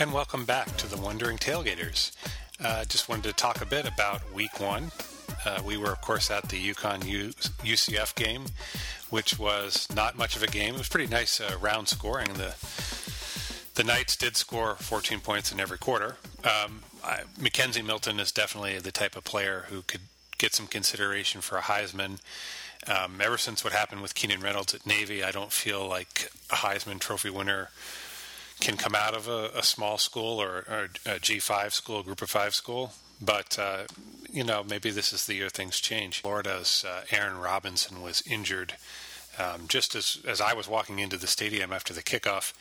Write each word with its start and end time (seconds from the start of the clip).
And 0.00 0.14
welcome 0.14 0.46
back 0.46 0.78
to 0.78 0.86
the 0.86 0.96
Wondering 0.96 1.36
Tailgaters. 1.36 2.12
Uh, 2.58 2.86
just 2.86 3.10
wanted 3.10 3.24
to 3.24 3.32
talk 3.34 3.60
a 3.60 3.66
bit 3.66 3.86
about 3.86 4.32
week 4.32 4.58
one. 4.58 4.92
Uh, 5.44 5.60
we 5.62 5.76
were, 5.76 5.92
of 5.92 6.00
course, 6.00 6.30
at 6.30 6.48
the 6.48 6.56
U- 6.56 6.72
UCF 6.74 8.14
game, 8.14 8.46
which 9.10 9.38
was 9.38 9.86
not 9.94 10.16
much 10.16 10.36
of 10.36 10.42
a 10.42 10.46
game. 10.46 10.76
It 10.76 10.78
was 10.78 10.88
pretty 10.88 11.10
nice 11.10 11.38
uh, 11.38 11.54
round 11.60 11.88
scoring. 11.88 12.32
The 12.32 12.54
the 13.74 13.84
Knights 13.84 14.16
did 14.16 14.38
score 14.38 14.76
14 14.76 15.20
points 15.20 15.52
in 15.52 15.60
every 15.60 15.76
quarter. 15.76 16.16
Um, 16.44 16.80
I, 17.04 17.24
McKenzie 17.38 17.84
Milton 17.84 18.18
is 18.20 18.32
definitely 18.32 18.78
the 18.78 18.92
type 18.92 19.16
of 19.16 19.24
player 19.24 19.66
who 19.68 19.82
could 19.82 20.00
get 20.38 20.54
some 20.54 20.66
consideration 20.66 21.42
for 21.42 21.58
a 21.58 21.62
Heisman. 21.62 22.20
Um, 22.86 23.20
ever 23.20 23.36
since 23.36 23.62
what 23.62 23.74
happened 23.74 24.00
with 24.00 24.14
Keenan 24.14 24.40
Reynolds 24.40 24.72
at 24.72 24.86
Navy, 24.86 25.22
I 25.22 25.30
don't 25.30 25.52
feel 25.52 25.86
like 25.86 26.32
a 26.48 26.54
Heisman 26.54 27.00
Trophy 27.00 27.28
winner 27.28 27.68
can 28.60 28.76
come 28.76 28.94
out 28.94 29.14
of 29.14 29.26
a, 29.28 29.50
a 29.54 29.62
small 29.62 29.98
school 29.98 30.40
or, 30.40 30.64
or, 30.68 30.88
a 31.06 31.18
G5 31.18 31.72
school, 31.72 32.00
a 32.00 32.04
group 32.04 32.22
of 32.22 32.30
five 32.30 32.54
school. 32.54 32.92
But, 33.20 33.58
uh, 33.58 33.84
you 34.30 34.44
know, 34.44 34.64
maybe 34.68 34.90
this 34.90 35.12
is 35.12 35.26
the 35.26 35.34
year 35.34 35.48
things 35.48 35.80
change. 35.80 36.20
Florida's 36.20 36.84
uh, 36.86 37.02
Aaron 37.10 37.38
Robinson 37.38 38.02
was 38.02 38.22
injured 38.26 38.74
um, 39.38 39.62
just 39.68 39.94
as, 39.94 40.18
as 40.26 40.40
I 40.40 40.54
was 40.54 40.68
walking 40.68 40.98
into 40.98 41.16
the 41.16 41.26
stadium 41.26 41.72
after 41.72 41.92
the 41.92 42.02
kickoff. 42.02 42.52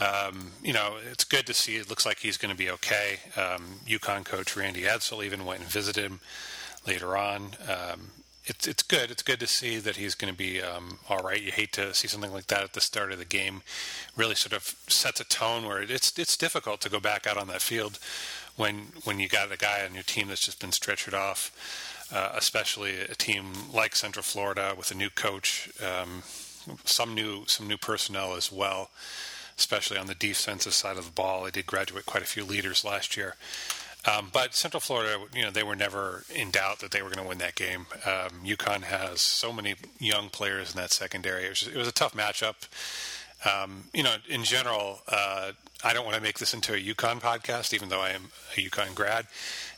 Um, 0.00 0.52
you 0.62 0.72
know, 0.72 0.96
it's 1.10 1.24
good 1.24 1.46
to 1.46 1.54
see. 1.54 1.76
It 1.76 1.90
looks 1.90 2.06
like 2.06 2.20
he's 2.20 2.38
going 2.38 2.52
to 2.52 2.56
be 2.56 2.70
okay. 2.70 3.20
Um, 3.36 3.80
UConn 3.86 4.24
coach 4.24 4.56
Randy 4.56 4.82
Edsall 4.82 5.24
even 5.24 5.44
went 5.44 5.60
and 5.60 5.70
visited 5.70 6.04
him 6.04 6.20
later 6.86 7.16
on. 7.16 7.50
Um, 7.68 8.10
it's 8.44 8.66
it's 8.66 8.82
good. 8.82 9.10
It's 9.10 9.22
good 9.22 9.40
to 9.40 9.46
see 9.46 9.78
that 9.78 9.96
he's 9.96 10.14
going 10.14 10.32
to 10.32 10.36
be 10.36 10.60
um, 10.60 10.98
all 11.08 11.20
right. 11.20 11.40
You 11.40 11.52
hate 11.52 11.72
to 11.74 11.94
see 11.94 12.08
something 12.08 12.32
like 12.32 12.48
that 12.48 12.62
at 12.62 12.72
the 12.72 12.80
start 12.80 13.12
of 13.12 13.18
the 13.18 13.24
game. 13.24 13.62
Really, 14.16 14.34
sort 14.34 14.52
of 14.52 14.74
sets 14.88 15.20
a 15.20 15.24
tone 15.24 15.64
where 15.64 15.80
it's 15.82 16.18
it's 16.18 16.36
difficult 16.36 16.80
to 16.80 16.90
go 16.90 16.98
back 16.98 17.26
out 17.26 17.36
on 17.36 17.48
that 17.48 17.62
field 17.62 17.98
when 18.56 18.88
when 19.04 19.20
you 19.20 19.28
got 19.28 19.52
a 19.52 19.56
guy 19.56 19.84
on 19.84 19.94
your 19.94 20.02
team 20.02 20.28
that's 20.28 20.44
just 20.44 20.60
been 20.60 20.70
stretchered 20.70 21.14
off, 21.14 21.52
uh, 22.12 22.32
especially 22.34 23.00
a 23.00 23.14
team 23.14 23.52
like 23.72 23.94
Central 23.94 24.22
Florida 24.24 24.74
with 24.76 24.90
a 24.90 24.94
new 24.94 25.10
coach, 25.10 25.70
um, 25.80 26.22
some 26.84 27.14
new 27.14 27.44
some 27.46 27.68
new 27.68 27.78
personnel 27.78 28.34
as 28.34 28.50
well, 28.50 28.90
especially 29.56 29.98
on 29.98 30.08
the 30.08 30.16
defensive 30.16 30.74
side 30.74 30.96
of 30.96 31.04
the 31.04 31.12
ball. 31.12 31.44
They 31.44 31.52
did 31.52 31.66
graduate 31.66 32.06
quite 32.06 32.24
a 32.24 32.26
few 32.26 32.44
leaders 32.44 32.84
last 32.84 33.16
year. 33.16 33.36
Um, 34.04 34.30
but 34.32 34.54
Central 34.54 34.80
Florida, 34.80 35.18
you 35.32 35.42
know, 35.42 35.50
they 35.50 35.62
were 35.62 35.76
never 35.76 36.24
in 36.34 36.50
doubt 36.50 36.80
that 36.80 36.90
they 36.90 37.02
were 37.02 37.08
going 37.08 37.22
to 37.22 37.28
win 37.28 37.38
that 37.38 37.54
game. 37.54 37.86
Um, 38.04 38.44
UConn 38.44 38.82
has 38.82 39.22
so 39.22 39.52
many 39.52 39.76
young 40.00 40.28
players 40.28 40.72
in 40.72 40.80
that 40.80 40.90
secondary. 40.90 41.44
It 41.44 41.50
was, 41.50 41.68
it 41.68 41.76
was 41.76 41.88
a 41.88 41.92
tough 41.92 42.14
matchup. 42.14 42.68
Um, 43.44 43.84
you 43.92 44.02
know, 44.02 44.16
in 44.28 44.44
general, 44.44 45.00
uh, 45.08 45.52
I 45.84 45.92
don't 45.92 46.04
want 46.04 46.16
to 46.16 46.22
make 46.22 46.38
this 46.38 46.54
into 46.54 46.74
a 46.74 46.76
UConn 46.76 47.20
podcast, 47.20 47.72
even 47.74 47.88
though 47.88 48.00
I 48.00 48.10
am 48.10 48.30
a 48.56 48.60
UConn 48.60 48.94
grad, 48.94 49.26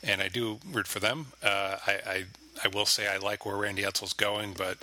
and 0.02 0.22
I 0.22 0.28
do 0.28 0.58
root 0.70 0.86
for 0.86 1.00
them. 1.00 1.26
Uh, 1.42 1.76
I, 1.86 1.92
I, 2.06 2.24
I 2.64 2.68
will 2.68 2.86
say 2.86 3.08
I 3.08 3.18
like 3.18 3.44
where 3.44 3.56
Randy 3.56 3.82
Edsall's 3.82 4.12
going, 4.12 4.54
but 4.56 4.78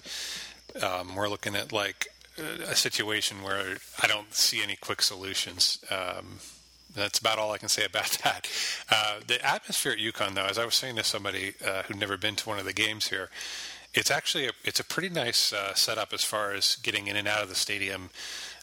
um, 0.83 1.15
we're 1.15 1.29
looking 1.29 1.55
at 1.55 1.71
like 1.71 2.07
a 2.37 2.75
situation 2.75 3.43
where 3.43 3.77
I 4.01 4.07
don't 4.07 4.33
see 4.33 4.63
any 4.63 4.75
quick 4.75 5.01
solutions. 5.01 5.83
Um, 5.89 6.39
that's 6.95 7.19
about 7.19 7.39
all 7.39 7.51
I 7.51 7.57
can 7.57 7.69
say 7.69 7.85
about 7.85 8.09
that. 8.23 8.47
Uh, 8.89 9.19
the 9.25 9.45
atmosphere 9.45 9.93
at 9.93 9.99
UConn, 9.99 10.35
though, 10.35 10.45
as 10.45 10.57
I 10.57 10.65
was 10.65 10.75
saying 10.75 10.95
to 10.97 11.03
somebody 11.03 11.53
uh, 11.65 11.83
who'd 11.83 11.99
never 11.99 12.17
been 12.17 12.35
to 12.37 12.49
one 12.49 12.59
of 12.59 12.65
the 12.65 12.73
games 12.73 13.07
here, 13.07 13.29
it's 13.93 14.09
actually 14.09 14.47
a, 14.47 14.51
it's 14.63 14.79
a 14.79 14.85
pretty 14.85 15.09
nice 15.09 15.51
uh, 15.51 15.73
setup 15.73 16.13
as 16.13 16.23
far 16.23 16.53
as 16.53 16.77
getting 16.77 17.07
in 17.07 17.15
and 17.15 17.27
out 17.27 17.43
of 17.43 17.49
the 17.49 17.55
stadium. 17.55 18.09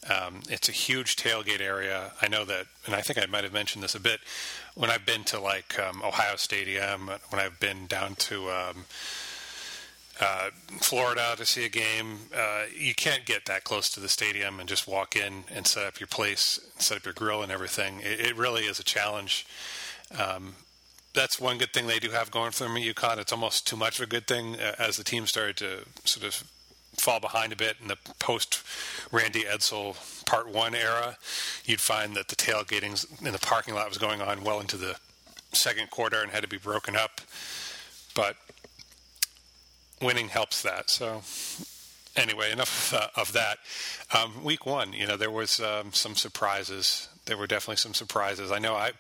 Um, 0.09 0.41
it's 0.49 0.69
a 0.69 0.73
huge 0.73 1.17
tailgate 1.17 1.61
area. 1.61 2.13
I 2.23 2.29
know 2.29 2.45
that, 2.47 2.67
and 2.87 2.95
I 2.95 3.03
think 3.03 3.19
I 3.19 3.27
might 3.27 3.45
have 3.45 3.53
mentioned 3.53 3.85
this 3.85 3.95
a 3.95 4.01
bit 4.01 4.21
when 4.75 4.91
I've 4.91 5.05
been 5.05 5.25
to 5.25 5.41
like 5.41 5.79
um, 5.79 6.03
Ohio 6.03 6.37
Stadium, 6.37 7.11
when 7.29 7.43
I've 7.43 7.61
been 7.61 7.87
down 7.87 8.15
to 8.15 8.51
um, 8.51 8.85
uh, 10.21 10.51
Florida 10.81 11.35
to 11.37 11.47
see 11.47 11.65
a 11.65 11.69
game. 11.69 12.19
Uh, 12.35 12.65
you 12.77 12.95
can't 12.95 13.25
get 13.25 13.47
that 13.47 13.65
close 13.65 13.89
to 13.91 14.01
the 14.01 14.09
stadium 14.09 14.59
and 14.59 14.69
just 14.69 14.89
walk 14.89 15.17
in 15.17 15.45
and 15.53 15.67
set 15.67 15.85
up 15.85 16.01
your 16.01 16.07
place, 16.07 16.61
set 16.79 16.99
up 16.99 17.05
your 17.05 17.15
grill 17.15 17.43
and 17.43 17.53
everything. 17.53 18.01
It, 18.01 18.21
it 18.21 18.37
really 18.37 18.63
is 18.63 18.79
a 18.81 18.85
challenge. 18.85 19.47
Um, 20.19 20.55
that's 21.15 21.41
one 21.41 21.59
good 21.59 21.73
thing 21.73 21.87
they 21.87 21.99
do 21.99 22.11
have 22.11 22.31
going 22.31 22.53
for 22.53 22.65
them 22.65 22.77
at 22.77 22.83
UConn. 22.83 23.19
It's 23.19 23.33
almost 23.33 23.67
too 23.67 23.77
much 23.77 23.99
of 23.99 24.05
a 24.05 24.09
good 24.09 24.27
thing 24.27 24.57
uh, 24.57 24.75
as 24.79 24.97
the 24.97 25.05
team 25.05 25.27
started 25.27 25.57
to 25.59 25.85
sort 26.05 26.27
of 26.27 26.45
fall 26.97 27.21
behind 27.21 27.53
a 27.53 27.57
bit 27.57 27.77
in 27.81 27.89
the 27.89 27.97
post 28.19 28.63
Randy 29.13 29.43
Edsall 29.43 29.97
Part 30.27 30.53
One 30.53 30.75
era. 30.75 31.17
You'd 31.65 31.81
find 31.81 32.15
that 32.17 32.29
the 32.29 32.37
tailgating 32.37 33.25
in 33.25 33.33
the 33.33 33.39
parking 33.39 33.75
lot 33.75 33.89
was 33.89 33.99
going 33.99 34.21
on 34.21 34.43
well 34.43 34.61
into 34.61 34.77
the 34.77 34.97
second 35.53 35.91
quarter 35.91 36.21
and 36.21 36.31
had 36.33 36.43
to 36.43 36.49
be 36.49 36.59
broken 36.59 36.97
up. 36.97 37.21
But 38.15 38.37
winning 40.01 40.29
helps 40.29 40.63
that. 40.63 40.91
So 40.91 41.23
anyway, 42.17 42.51
enough 42.51 42.93
of, 42.93 42.99
uh, 42.99 43.21
of 43.21 43.33
that. 43.33 43.59
Um, 44.15 44.45
week 44.45 44.67
one, 44.67 44.93
you 44.93 45.07
know, 45.07 45.17
there 45.17 45.31
was 45.31 45.61
um, 45.61 45.93
some 45.93 46.17
surprises. 46.17 47.09
There 47.27 47.37
were 47.37 47.47
definitely 47.47 47.77
some 47.77 47.95
surprises. 47.95 48.51
I 48.51 48.59
know 48.59 48.75
I 48.75 48.93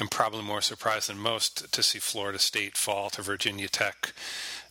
am 0.00 0.08
probably 0.08 0.42
more 0.42 0.60
surprised 0.60 1.08
than 1.08 1.18
most 1.18 1.72
to 1.72 1.82
see 1.82 1.98
Florida 1.98 2.38
State 2.38 2.76
fall 2.76 3.10
to 3.10 3.22
Virginia 3.22 3.68
Tech 3.68 4.12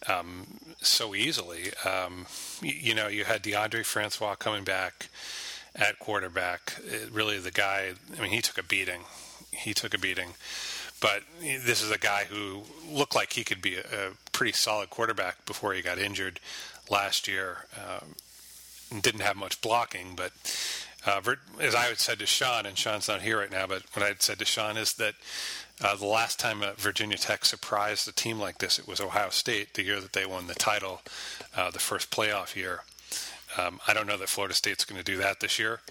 um, 0.07 0.47
so 0.81 1.13
easily. 1.13 1.71
Um, 1.85 2.25
you, 2.61 2.73
you, 2.73 2.95
know, 2.95 3.07
you 3.07 3.25
had 3.25 3.43
Deondre 3.43 3.85
Francois 3.85 4.35
coming 4.35 4.63
back 4.63 5.09
at 5.75 5.99
quarterback. 5.99 6.75
It, 6.85 7.11
really, 7.11 7.37
the 7.37 7.51
guy. 7.51 7.93
I 8.17 8.21
mean, 8.21 8.31
he 8.31 8.41
took 8.41 8.57
a 8.57 8.63
beating. 8.63 9.01
He 9.51 9.73
took 9.73 9.93
a 9.93 9.99
beating. 9.99 10.33
But 10.99 11.23
this 11.41 11.81
is 11.81 11.91
a 11.91 11.97
guy 11.97 12.25
who 12.29 12.61
looked 12.89 13.15
like 13.15 13.33
he 13.33 13.43
could 13.43 13.61
be 13.61 13.75
a, 13.75 13.79
a 13.79 14.11
pretty 14.41 14.57
solid 14.57 14.89
quarterback 14.89 15.45
before 15.45 15.71
he 15.71 15.83
got 15.83 15.99
injured 15.99 16.39
last 16.89 17.27
year. 17.27 17.67
Um, 17.77 18.15
didn't 18.99 19.21
have 19.21 19.35
much 19.35 19.61
blocking, 19.61 20.15
but 20.15 20.31
uh, 21.05 21.21
as 21.59 21.75
I 21.75 21.83
had 21.83 21.99
said 21.99 22.17
to 22.17 22.25
Sean, 22.25 22.65
and 22.65 22.75
Sean's 22.75 23.07
not 23.07 23.21
here 23.21 23.37
right 23.37 23.51
now, 23.51 23.67
but 23.67 23.83
what 23.93 24.03
I 24.03 24.07
had 24.07 24.23
said 24.23 24.39
to 24.39 24.45
Sean 24.45 24.77
is 24.77 24.93
that 24.93 25.13
uh, 25.79 25.95
the 25.95 26.07
last 26.07 26.39
time 26.39 26.63
Virginia 26.75 27.17
Tech 27.17 27.45
surprised 27.45 28.07
a 28.07 28.11
team 28.11 28.39
like 28.39 28.57
this, 28.57 28.79
it 28.79 28.87
was 28.87 28.99
Ohio 28.99 29.29
State, 29.29 29.75
the 29.75 29.83
year 29.83 30.01
that 30.01 30.13
they 30.13 30.25
won 30.25 30.47
the 30.47 30.55
title, 30.55 31.01
uh, 31.55 31.69
the 31.69 31.77
first 31.77 32.09
playoff 32.09 32.55
year. 32.55 32.79
Um, 33.59 33.79
I 33.87 33.93
don't 33.93 34.07
know 34.07 34.17
that 34.17 34.27
Florida 34.29 34.55
State's 34.55 34.85
going 34.85 34.97
to 34.97 35.05
do 35.05 35.19
that 35.19 35.39
this 35.39 35.59
year, 35.59 35.81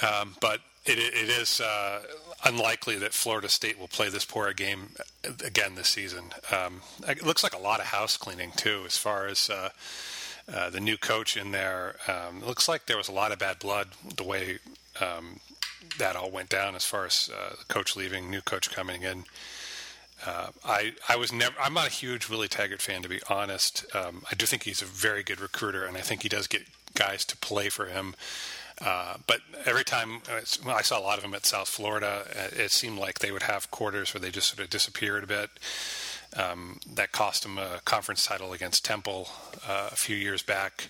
um, 0.00 0.36
but 0.40 0.60
it, 0.86 0.96
it 0.96 1.28
is 1.28 1.60
uh, 1.60 2.02
unlikely 2.44 2.96
that 2.98 3.12
Florida 3.12 3.48
State 3.48 3.78
will 3.78 3.88
play 3.88 4.08
this 4.08 4.24
poor 4.24 4.48
a 4.48 4.54
game 4.54 4.90
again 5.44 5.74
this 5.74 5.88
season. 5.88 6.32
Um, 6.50 6.80
it 7.06 7.24
looks 7.24 7.42
like 7.42 7.54
a 7.54 7.58
lot 7.58 7.80
of 7.80 7.86
house 7.86 8.16
cleaning 8.16 8.52
too, 8.56 8.82
as 8.86 8.96
far 8.96 9.26
as 9.26 9.48
uh, 9.48 9.70
uh, 10.52 10.70
the 10.70 10.80
new 10.80 10.96
coach 10.96 11.36
in 11.36 11.52
there. 11.52 11.96
Um, 12.08 12.38
it 12.38 12.46
looks 12.46 12.68
like 12.68 12.86
there 12.86 12.96
was 12.96 13.08
a 13.08 13.12
lot 13.12 13.32
of 13.32 13.38
bad 13.38 13.58
blood 13.58 13.88
the 14.16 14.24
way 14.24 14.58
um, 15.00 15.40
that 15.98 16.16
all 16.16 16.30
went 16.30 16.48
down, 16.48 16.74
as 16.74 16.84
far 16.84 17.06
as 17.06 17.30
uh, 17.32 17.56
the 17.58 17.72
coach 17.72 17.96
leaving, 17.96 18.30
new 18.30 18.40
coach 18.40 18.70
coming 18.70 19.02
in. 19.02 19.24
Uh, 20.24 20.48
I 20.64 20.92
I 21.08 21.16
was 21.16 21.32
never. 21.32 21.54
I'm 21.60 21.74
not 21.74 21.88
a 21.88 21.90
huge 21.90 22.28
Willie 22.28 22.48
Taggart 22.48 22.80
fan, 22.80 23.02
to 23.02 23.08
be 23.08 23.20
honest. 23.28 23.84
Um, 23.94 24.22
I 24.30 24.34
do 24.34 24.46
think 24.46 24.62
he's 24.62 24.82
a 24.82 24.86
very 24.86 25.22
good 25.22 25.40
recruiter, 25.40 25.84
and 25.84 25.96
I 25.96 26.00
think 26.00 26.22
he 26.22 26.28
does 26.28 26.46
get 26.46 26.62
guys 26.94 27.24
to 27.26 27.36
play 27.36 27.68
for 27.68 27.86
him. 27.86 28.14
Uh, 28.84 29.14
but 29.26 29.40
every 29.64 29.84
time 29.84 30.20
well, 30.64 30.76
I 30.76 30.82
saw 30.82 30.98
a 30.98 31.02
lot 31.02 31.18
of 31.18 31.22
them 31.22 31.34
at 31.34 31.46
South 31.46 31.68
Florida, 31.68 32.24
uh, 32.36 32.48
it 32.52 32.72
seemed 32.72 32.98
like 32.98 33.20
they 33.20 33.30
would 33.30 33.44
have 33.44 33.70
quarters 33.70 34.12
where 34.12 34.20
they 34.20 34.30
just 34.30 34.48
sort 34.48 34.60
of 34.60 34.70
disappeared 34.70 35.24
a 35.24 35.26
bit. 35.26 35.50
Um, 36.34 36.80
that 36.94 37.12
cost 37.12 37.42
them 37.42 37.58
a 37.58 37.80
conference 37.84 38.26
title 38.26 38.54
against 38.54 38.84
Temple 38.84 39.28
uh, 39.68 39.90
a 39.92 39.96
few 39.96 40.16
years 40.16 40.42
back, 40.42 40.88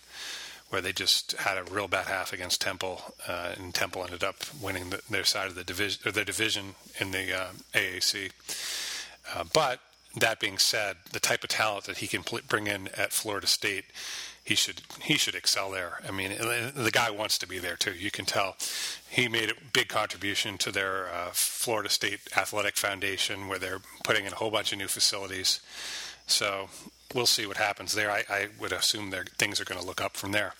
where 0.70 0.80
they 0.80 0.92
just 0.92 1.32
had 1.32 1.58
a 1.58 1.64
real 1.64 1.88
bad 1.88 2.06
half 2.06 2.32
against 2.32 2.60
Temple, 2.60 3.14
uh, 3.28 3.54
and 3.58 3.74
Temple 3.74 4.04
ended 4.04 4.22
up 4.22 4.36
winning 4.60 4.90
the, 4.90 5.02
their 5.10 5.24
side 5.24 5.48
of 5.48 5.56
the 5.56 5.64
division, 5.64 6.00
or 6.06 6.12
their 6.12 6.24
division 6.24 6.76
in 7.00 7.10
the 7.10 7.36
uh, 7.36 7.48
AAC. 7.74 8.30
but 9.52 9.80
that 10.16 10.38
being 10.38 10.58
said, 10.58 10.96
the 11.12 11.20
type 11.20 11.42
of 11.42 11.50
talent 11.50 11.84
that 11.86 11.98
he 11.98 12.06
can 12.06 12.22
pl- 12.22 12.40
bring 12.48 12.68
in 12.68 12.88
at 12.96 13.12
Florida 13.12 13.46
State 13.46 13.86
he 14.44 14.54
should 14.54 14.82
he 15.00 15.16
should 15.16 15.34
excel 15.34 15.70
there. 15.70 16.00
I 16.06 16.10
mean, 16.10 16.32
the 16.32 16.90
guy 16.92 17.10
wants 17.10 17.38
to 17.38 17.46
be 17.46 17.58
there 17.58 17.76
too. 17.76 17.92
You 17.92 18.10
can 18.10 18.24
tell. 18.24 18.56
He 19.08 19.28
made 19.28 19.50
a 19.50 19.54
big 19.72 19.88
contribution 19.88 20.58
to 20.58 20.72
their 20.72 21.08
uh, 21.08 21.30
Florida 21.32 21.88
State 21.88 22.20
Athletic 22.36 22.76
Foundation, 22.76 23.48
where 23.48 23.58
they're 23.58 23.80
putting 24.02 24.24
in 24.24 24.32
a 24.32 24.36
whole 24.36 24.50
bunch 24.50 24.72
of 24.72 24.78
new 24.78 24.88
facilities. 24.88 25.60
So 26.26 26.70
we'll 27.14 27.26
see 27.26 27.46
what 27.46 27.56
happens 27.56 27.94
there. 27.94 28.10
I, 28.10 28.24
I 28.28 28.48
would 28.58 28.72
assume 28.72 29.10
their 29.10 29.24
things 29.24 29.60
are 29.60 29.64
going 29.64 29.80
to 29.80 29.86
look 29.86 30.00
up 30.00 30.16
from 30.16 30.32
there. 30.32 30.54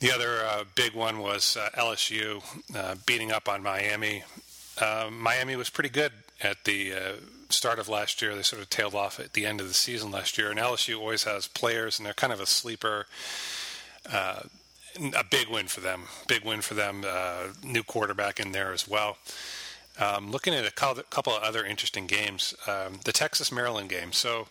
The 0.00 0.12
other 0.12 0.44
uh, 0.44 0.64
big 0.74 0.94
one 0.94 1.18
was 1.18 1.56
uh, 1.56 1.70
LSU 1.76 2.42
uh, 2.76 2.96
beating 3.06 3.32
up 3.32 3.48
on 3.48 3.62
Miami. 3.62 4.24
Uh, 4.80 5.08
Miami 5.10 5.56
was 5.56 5.70
pretty 5.70 5.90
good 5.90 6.12
at 6.40 6.64
the 6.64 6.92
uh, 6.92 7.12
start 7.50 7.78
of 7.78 7.88
last 7.88 8.20
year. 8.20 8.34
They 8.34 8.42
sort 8.42 8.62
of 8.62 8.70
tailed 8.70 8.94
off 8.94 9.18
at 9.20 9.32
the 9.32 9.46
end 9.46 9.60
of 9.60 9.68
the 9.68 9.74
season 9.74 10.10
last 10.10 10.38
year. 10.38 10.50
And 10.50 10.58
LSU 10.58 10.98
always 10.98 11.24
has 11.24 11.46
players, 11.48 11.98
and 11.98 12.06
they're 12.06 12.14
kind 12.14 12.32
of 12.32 12.40
a 12.40 12.46
sleeper. 12.46 13.06
Uh, 14.10 14.40
a 14.96 15.24
big 15.24 15.48
win 15.48 15.66
for 15.66 15.80
them. 15.80 16.04
Big 16.26 16.44
win 16.44 16.60
for 16.60 16.74
them. 16.74 17.04
Uh, 17.06 17.48
new 17.62 17.82
quarterback 17.82 18.40
in 18.40 18.52
there 18.52 18.72
as 18.72 18.88
well. 18.88 19.18
Um, 19.98 20.30
looking 20.30 20.54
at 20.54 20.64
a 20.64 20.70
couple 20.70 21.32
of 21.32 21.42
other 21.42 21.64
interesting 21.64 22.06
games, 22.06 22.54
um, 22.66 23.00
the 23.04 23.12
Texas 23.12 23.50
Maryland 23.50 23.88
game. 23.88 24.12
So, 24.12 24.48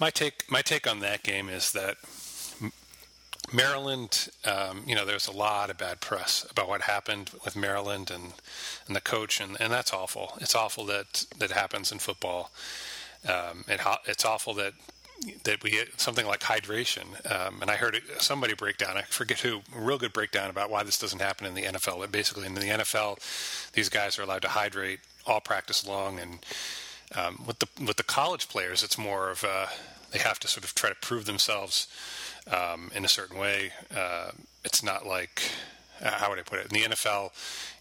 my 0.00 0.10
take 0.10 0.50
my 0.50 0.62
take 0.62 0.86
on 0.86 1.00
that 1.00 1.22
game 1.22 1.48
is 1.48 1.72
that 1.72 1.96
Maryland, 3.52 4.28
um, 4.44 4.82
you 4.86 4.94
know, 4.94 5.04
there's 5.04 5.26
a 5.28 5.32
lot 5.32 5.70
of 5.70 5.78
bad 5.78 6.00
press 6.00 6.46
about 6.50 6.68
what 6.68 6.82
happened 6.82 7.30
with 7.44 7.56
Maryland 7.56 8.10
and 8.10 8.32
and 8.86 8.96
the 8.96 9.00
coach, 9.00 9.40
and, 9.40 9.56
and 9.60 9.72
that's 9.72 9.92
awful. 9.92 10.32
It's 10.40 10.54
awful 10.54 10.84
that 10.86 11.26
that 11.38 11.50
happens 11.50 11.92
in 11.92 11.98
football. 11.98 12.50
Um, 13.26 13.64
it, 13.68 13.80
it's 14.06 14.24
awful 14.24 14.54
that 14.54 14.74
that 15.44 15.62
we 15.62 15.70
get 15.70 16.00
something 16.00 16.26
like 16.26 16.40
hydration. 16.40 17.06
Um, 17.30 17.58
and 17.60 17.70
I 17.70 17.76
heard 17.76 18.00
somebody 18.18 18.54
break 18.54 18.78
down, 18.78 18.96
I 18.96 19.02
forget 19.02 19.40
who, 19.40 19.62
a 19.76 19.80
real 19.80 19.98
good 19.98 20.12
breakdown 20.12 20.50
about 20.50 20.70
why 20.70 20.82
this 20.84 20.98
doesn't 20.98 21.20
happen 21.20 21.46
in 21.46 21.54
the 21.54 21.62
NFL. 21.62 21.98
But 22.00 22.12
basically, 22.12 22.46
in 22.46 22.54
the 22.54 22.60
NFL, 22.60 23.72
these 23.72 23.88
guys 23.88 24.18
are 24.18 24.22
allowed 24.22 24.42
to 24.42 24.48
hydrate 24.48 25.00
all 25.26 25.40
practice 25.40 25.86
long. 25.86 26.18
And 26.20 26.38
um, 27.16 27.44
with 27.46 27.58
the 27.58 27.68
with 27.84 27.96
the 27.96 28.02
college 28.02 28.48
players, 28.48 28.82
it's 28.82 28.98
more 28.98 29.30
of 29.30 29.42
a, 29.44 29.68
they 30.12 30.18
have 30.18 30.38
to 30.40 30.48
sort 30.48 30.64
of 30.64 30.74
try 30.74 30.90
to 30.90 30.96
prove 30.96 31.24
themselves 31.24 31.88
um, 32.50 32.90
in 32.94 33.04
a 33.04 33.08
certain 33.08 33.38
way. 33.38 33.72
Uh, 33.94 34.30
it's 34.64 34.82
not 34.82 35.06
like 35.06 35.42
uh, 36.02 36.10
how 36.10 36.30
would 36.30 36.38
I 36.38 36.42
put 36.42 36.60
it? 36.60 36.72
In 36.72 36.80
the 36.80 36.94
NFL, 36.94 37.30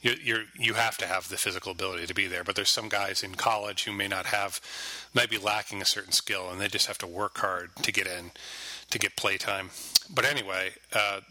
you 0.02 0.44
you 0.58 0.74
have 0.74 0.98
to 0.98 1.08
have 1.08 1.30
the 1.30 1.38
physical 1.38 1.72
ability 1.72 2.08
to 2.08 2.14
be 2.14 2.28
there. 2.28 2.44
But 2.44 2.56
there's 2.56 2.70
some 2.70 2.90
guys 2.90 3.24
in 3.24 3.36
college 3.36 3.84
who 3.84 3.92
may 3.92 4.08
not 4.08 4.28
have, 4.28 4.60
might 5.14 5.30
be 5.30 5.38
lacking 5.38 5.82
a 5.82 5.86
certain 5.86 6.12
skill, 6.12 6.50
and 6.50 6.60
they 6.60 6.68
just 6.68 6.88
have 6.88 6.98
to 7.00 7.08
work 7.08 7.38
hard 7.38 7.76
to 7.82 7.92
get 7.92 8.08
in, 8.08 8.32
to 8.90 9.00
get 9.00 9.16
play 9.16 9.38
time. 9.38 9.70
But 10.14 10.26
anyway, 10.26 10.72
uh, 10.94 11.22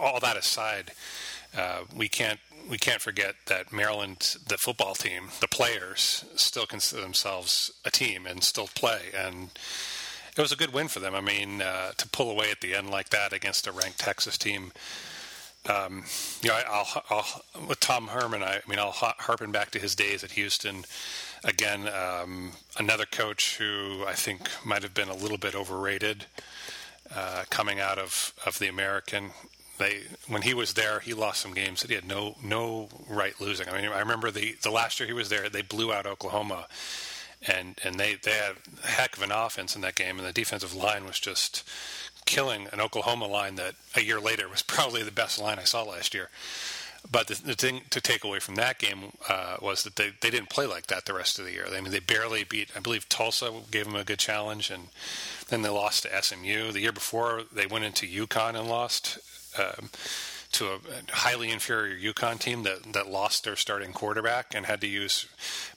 all 0.00 0.20
that 0.20 0.36
aside, 0.36 0.92
uh, 1.56 1.82
we 1.94 2.08
can't 2.08 2.40
we 2.68 2.78
can't 2.78 3.02
forget 3.02 3.34
that 3.46 3.72
Maryland, 3.72 4.36
the 4.48 4.56
football 4.56 4.94
team, 4.94 5.24
the 5.40 5.48
players 5.48 6.24
still 6.34 6.66
consider 6.66 7.02
themselves 7.02 7.70
a 7.84 7.90
team 7.90 8.26
and 8.26 8.42
still 8.42 8.68
play 8.74 9.10
and. 9.16 9.50
It 10.36 10.40
was 10.40 10.52
a 10.52 10.56
good 10.56 10.72
win 10.72 10.88
for 10.88 10.98
them. 10.98 11.14
I 11.14 11.20
mean, 11.20 11.62
uh, 11.62 11.92
to 11.92 12.08
pull 12.08 12.30
away 12.30 12.50
at 12.50 12.60
the 12.60 12.74
end 12.74 12.90
like 12.90 13.10
that 13.10 13.32
against 13.32 13.68
a 13.68 13.72
ranked 13.72 14.00
Texas 14.00 14.36
team, 14.36 14.72
um, 15.68 16.04
you 16.42 16.50
know, 16.50 16.60
I'll, 16.68 17.02
I'll, 17.08 17.66
with 17.68 17.80
Tom 17.80 18.08
Herman, 18.08 18.42
I, 18.42 18.56
I, 18.56 18.60
mean, 18.68 18.78
I'll 18.78 18.90
harpen 18.90 19.50
back 19.50 19.70
to 19.70 19.78
his 19.78 19.94
days 19.94 20.22
at 20.22 20.32
Houston. 20.32 20.84
Again, 21.42 21.88
um, 21.88 22.52
another 22.78 23.06
coach 23.06 23.56
who 23.56 24.04
I 24.06 24.12
think 24.12 24.50
might 24.64 24.82
have 24.82 24.92
been 24.92 25.08
a 25.08 25.14
little 25.14 25.38
bit 25.38 25.54
overrated 25.54 26.26
uh, 27.14 27.44
coming 27.48 27.80
out 27.80 27.98
of, 27.98 28.34
of 28.44 28.58
the 28.58 28.68
American. 28.68 29.30
They 29.78 30.02
when 30.28 30.42
he 30.42 30.54
was 30.54 30.74
there, 30.74 31.00
he 31.00 31.14
lost 31.14 31.40
some 31.40 31.52
games 31.52 31.80
that 31.80 31.90
he 31.90 31.96
had 31.96 32.06
no 32.06 32.36
no 32.42 32.88
right 33.08 33.38
losing. 33.40 33.68
I 33.68 33.80
mean, 33.80 33.90
I 33.90 33.98
remember 33.98 34.30
the 34.30 34.56
the 34.62 34.70
last 34.70 35.00
year 35.00 35.06
he 35.08 35.12
was 35.12 35.30
there, 35.30 35.48
they 35.48 35.62
blew 35.62 35.92
out 35.92 36.06
Oklahoma, 36.06 36.68
and 37.46 37.78
and 37.84 37.98
they 37.98 38.14
they 38.14 38.32
had 38.32 38.56
a 38.82 38.86
heck 38.86 39.16
of 39.16 39.22
an 39.22 39.32
offense 39.32 39.74
in 39.74 39.82
that 39.82 39.94
game, 39.94 40.18
and 40.18 40.26
the 40.26 40.32
defensive 40.32 40.74
line 40.74 41.04
was 41.04 41.18
just 41.18 41.68
killing 42.26 42.68
an 42.72 42.80
Oklahoma 42.80 43.26
line 43.26 43.56
that 43.56 43.74
a 43.94 44.00
year 44.00 44.20
later 44.20 44.48
was 44.48 44.62
probably 44.76 45.02
the 45.02 45.12
best 45.12 45.40
line 45.40 45.58
I 45.58 45.64
saw 45.64 45.82
last 45.82 46.14
year. 46.14 46.30
But 47.10 47.26
the, 47.26 47.34
the 47.34 47.54
thing 47.54 47.82
to 47.90 48.00
take 48.00 48.24
away 48.24 48.38
from 48.38 48.54
that 48.54 48.78
game 48.78 49.12
uh, 49.28 49.58
was 49.60 49.82
that 49.82 49.96
they, 49.96 50.12
they 50.22 50.30
didn't 50.30 50.48
play 50.48 50.64
like 50.64 50.86
that 50.86 51.04
the 51.04 51.12
rest 51.12 51.38
of 51.38 51.44
the 51.44 51.52
year. 51.52 51.66
I 51.70 51.80
mean, 51.82 51.92
they 51.92 51.98
barely 52.00 52.44
beat. 52.44 52.70
I 52.74 52.80
believe 52.80 53.10
Tulsa 53.10 53.52
gave 53.70 53.84
them 53.84 53.94
a 53.94 54.04
good 54.04 54.18
challenge, 54.18 54.70
and 54.70 54.88
then 55.50 55.60
they 55.60 55.68
lost 55.68 56.04
to 56.04 56.22
SMU. 56.22 56.72
The 56.72 56.80
year 56.80 56.92
before, 56.92 57.42
they 57.52 57.66
went 57.66 57.84
into 57.84 58.06
UConn 58.06 58.58
and 58.58 58.68
lost 58.68 59.18
um, 59.58 59.90
to 60.54 60.66
a 60.66 60.78
highly 61.10 61.50
inferior 61.50 61.96
UConn 61.96 62.38
team 62.38 62.62
that 62.62 62.92
that 62.92 63.10
lost 63.10 63.44
their 63.44 63.56
starting 63.56 63.92
quarterback 63.92 64.54
and 64.54 64.66
had 64.66 64.80
to 64.80 64.86
use 64.86 65.26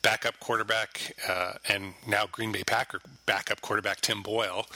backup 0.01 0.39
quarterback 0.39 1.13
uh, 1.27 1.53
and 1.67 1.93
now 2.07 2.25
Green 2.31 2.51
Bay 2.51 2.63
Packer 2.63 3.01
backup 3.25 3.61
quarterback 3.61 4.01
Tim 4.01 4.21
Boyle, 4.21 4.67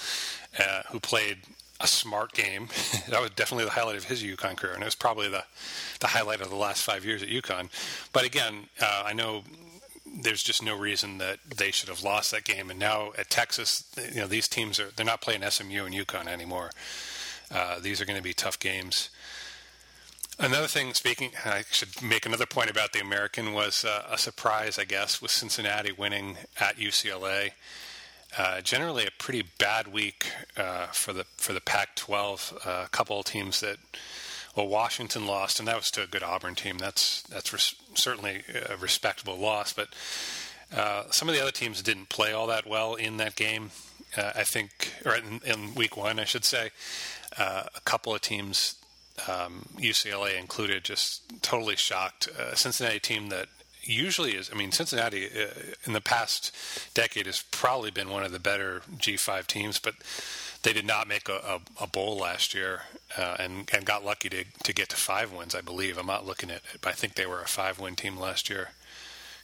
uh, 0.59 0.81
who 0.91 0.99
played 0.99 1.37
a 1.79 1.87
smart 1.87 2.33
game. 2.33 2.67
that 3.09 3.21
was 3.21 3.31
definitely 3.31 3.65
the 3.65 3.71
highlight 3.71 3.97
of 3.97 4.05
his 4.05 4.23
UConn 4.23 4.57
career, 4.57 4.73
and 4.73 4.81
it 4.81 4.85
was 4.85 4.95
probably 4.95 5.29
the 5.29 5.43
the 5.99 6.07
highlight 6.07 6.41
of 6.41 6.49
the 6.49 6.55
last 6.55 6.83
five 6.83 7.05
years 7.05 7.21
at 7.23 7.29
UConn. 7.29 7.69
But 8.11 8.25
again, 8.25 8.67
uh, 8.81 9.03
I 9.05 9.13
know 9.13 9.43
there's 10.05 10.43
just 10.43 10.63
no 10.63 10.77
reason 10.77 11.19
that 11.19 11.39
they 11.55 11.71
should 11.71 11.89
have 11.89 12.03
lost 12.03 12.31
that 12.31 12.43
game. 12.43 12.69
And 12.69 12.79
now 12.79 13.11
at 13.17 13.29
Texas, 13.29 13.89
you 14.13 14.21
know, 14.21 14.27
these 14.27 14.47
teams 14.47 14.79
are 14.79 14.89
they're 14.95 15.05
not 15.05 15.21
playing 15.21 15.41
SMU 15.49 15.85
and 15.85 15.95
UConn 15.95 16.27
anymore. 16.27 16.71
Uh, 17.53 17.79
these 17.79 18.01
are 18.01 18.05
going 18.05 18.17
to 18.17 18.23
be 18.23 18.33
tough 18.33 18.57
games. 18.59 19.09
Another 20.43 20.65
thing, 20.65 20.95
speaking, 20.95 21.29
I 21.45 21.65
should 21.69 22.01
make 22.01 22.25
another 22.25 22.47
point 22.47 22.71
about 22.71 22.93
the 22.93 22.99
American 22.99 23.53
was 23.53 23.85
uh, 23.85 24.07
a 24.09 24.17
surprise, 24.17 24.79
I 24.79 24.85
guess, 24.85 25.21
with 25.21 25.29
Cincinnati 25.29 25.91
winning 25.91 26.35
at 26.59 26.77
UCLA. 26.77 27.51
Uh, 28.35 28.59
generally 28.61 29.05
a 29.05 29.11
pretty 29.19 29.43
bad 29.59 29.93
week 29.93 30.31
uh, 30.57 30.87
for 30.87 31.13
the 31.13 31.25
for 31.37 31.53
the 31.53 31.61
Pac-12. 31.61 32.65
Uh, 32.65 32.85
a 32.85 32.89
couple 32.89 33.19
of 33.19 33.25
teams 33.25 33.59
that, 33.59 33.77
well, 34.55 34.67
Washington 34.67 35.27
lost, 35.27 35.59
and 35.59 35.67
that 35.67 35.75
was 35.75 35.91
to 35.91 36.01
a 36.01 36.07
good 36.07 36.23
Auburn 36.23 36.55
team. 36.55 36.79
That's 36.79 37.21
that's 37.23 37.53
res- 37.53 37.75
certainly 37.93 38.41
a 38.67 38.77
respectable 38.77 39.37
loss. 39.37 39.73
But 39.73 39.89
uh, 40.75 41.03
some 41.11 41.29
of 41.29 41.35
the 41.35 41.41
other 41.41 41.51
teams 41.51 41.83
didn't 41.83 42.09
play 42.09 42.33
all 42.33 42.47
that 42.47 42.65
well 42.65 42.95
in 42.95 43.17
that 43.17 43.35
game. 43.35 43.69
Uh, 44.17 44.31
I 44.33 44.43
think, 44.43 44.91
or 45.05 45.15
in, 45.15 45.39
in, 45.45 45.75
week 45.75 45.95
one, 45.95 46.19
I 46.19 46.25
should 46.25 46.45
say, 46.45 46.71
a 47.37 47.69
couple 47.85 48.15
of 48.15 48.21
teams. 48.21 48.80
Um, 49.27 49.65
UCLA 49.77 50.39
included, 50.39 50.83
just 50.83 51.21
totally 51.41 51.75
shocked. 51.75 52.27
A 52.37 52.55
Cincinnati 52.55 52.99
team 52.99 53.29
that 53.29 53.47
usually 53.83 54.35
is. 54.35 54.49
I 54.51 54.57
mean, 54.57 54.71
Cincinnati 54.71 55.25
uh, 55.25 55.47
in 55.85 55.93
the 55.93 56.01
past 56.01 56.55
decade 56.93 57.25
has 57.25 57.43
probably 57.51 57.91
been 57.91 58.09
one 58.09 58.23
of 58.23 58.31
the 58.31 58.39
better 58.39 58.81
G5 58.97 59.47
teams, 59.47 59.79
but 59.79 59.95
they 60.63 60.73
did 60.73 60.85
not 60.85 61.07
make 61.07 61.27
a, 61.27 61.33
a, 61.79 61.83
a 61.83 61.87
bowl 61.87 62.17
last 62.17 62.53
year 62.53 62.83
uh, 63.17 63.35
and 63.39 63.69
and 63.73 63.85
got 63.85 64.05
lucky 64.05 64.29
to 64.29 64.43
to 64.63 64.73
get 64.73 64.89
to 64.89 64.95
five 64.95 65.33
wins. 65.33 65.55
I 65.55 65.61
believe 65.61 65.97
I'm 65.97 66.07
not 66.07 66.25
looking 66.25 66.49
at 66.49 66.57
it, 66.57 66.81
but 66.81 66.89
I 66.89 66.93
think 66.93 67.15
they 67.15 67.25
were 67.25 67.41
a 67.41 67.47
five 67.47 67.79
win 67.79 67.95
team 67.95 68.17
last 68.17 68.49
year. 68.49 68.69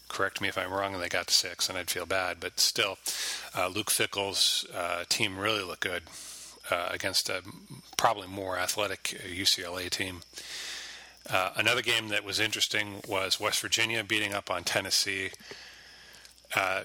Correct 0.10 0.40
me 0.40 0.48
if 0.48 0.58
I'm 0.58 0.72
wrong, 0.72 0.94
and 0.94 1.04
they 1.04 1.10
got 1.10 1.28
to 1.28 1.34
six, 1.34 1.68
and 1.68 1.78
I'd 1.78 1.90
feel 1.90 2.06
bad. 2.06 2.38
But 2.40 2.62
still, 2.62 2.98
uh, 3.54 3.68
Luke 3.68 3.92
Fickell's 3.92 4.66
uh, 4.74 5.04
team 5.10 5.38
really 5.38 5.64
looked 5.64 5.82
good 5.82 6.04
uh, 6.72 6.90
against 6.92 7.30
a 7.30 7.42
probably 7.98 8.28
more 8.28 8.58
athletic 8.58 9.20
UCLA 9.26 9.90
team. 9.90 10.22
Uh, 11.30 11.52
another 11.56 11.82
game 11.82 12.08
that 12.10 12.24
was 12.24 12.40
interesting 12.40 13.02
was 13.08 13.40
West 13.40 13.60
Virginia 13.60 14.04
beating 14.04 14.34
up 14.34 14.50
on 14.50 14.64
Tennessee. 14.64 15.32
Uh, 16.56 16.84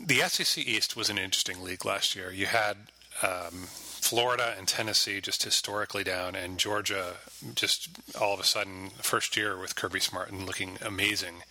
the 0.00 0.20
SEC 0.28 0.66
East 0.66 0.96
was 0.96 1.10
an 1.10 1.18
interesting 1.18 1.62
league 1.62 1.84
last 1.84 2.16
year. 2.16 2.32
You 2.32 2.46
had 2.46 2.76
um, 3.22 3.66
Florida 3.68 4.54
and 4.56 4.66
Tennessee 4.66 5.20
just 5.20 5.42
historically 5.42 6.02
down, 6.02 6.34
and 6.34 6.58
Georgia 6.58 7.16
just 7.54 7.88
all 8.18 8.32
of 8.32 8.40
a 8.40 8.44
sudden, 8.44 8.90
first 9.02 9.36
year 9.36 9.58
with 9.58 9.76
Kirby 9.76 10.00
Smart 10.00 10.30
and 10.32 10.46
looking 10.46 10.78
amazing, 10.84 11.42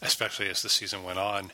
especially 0.00 0.48
as 0.48 0.62
the 0.62 0.70
season 0.70 1.04
went 1.04 1.18
on. 1.18 1.52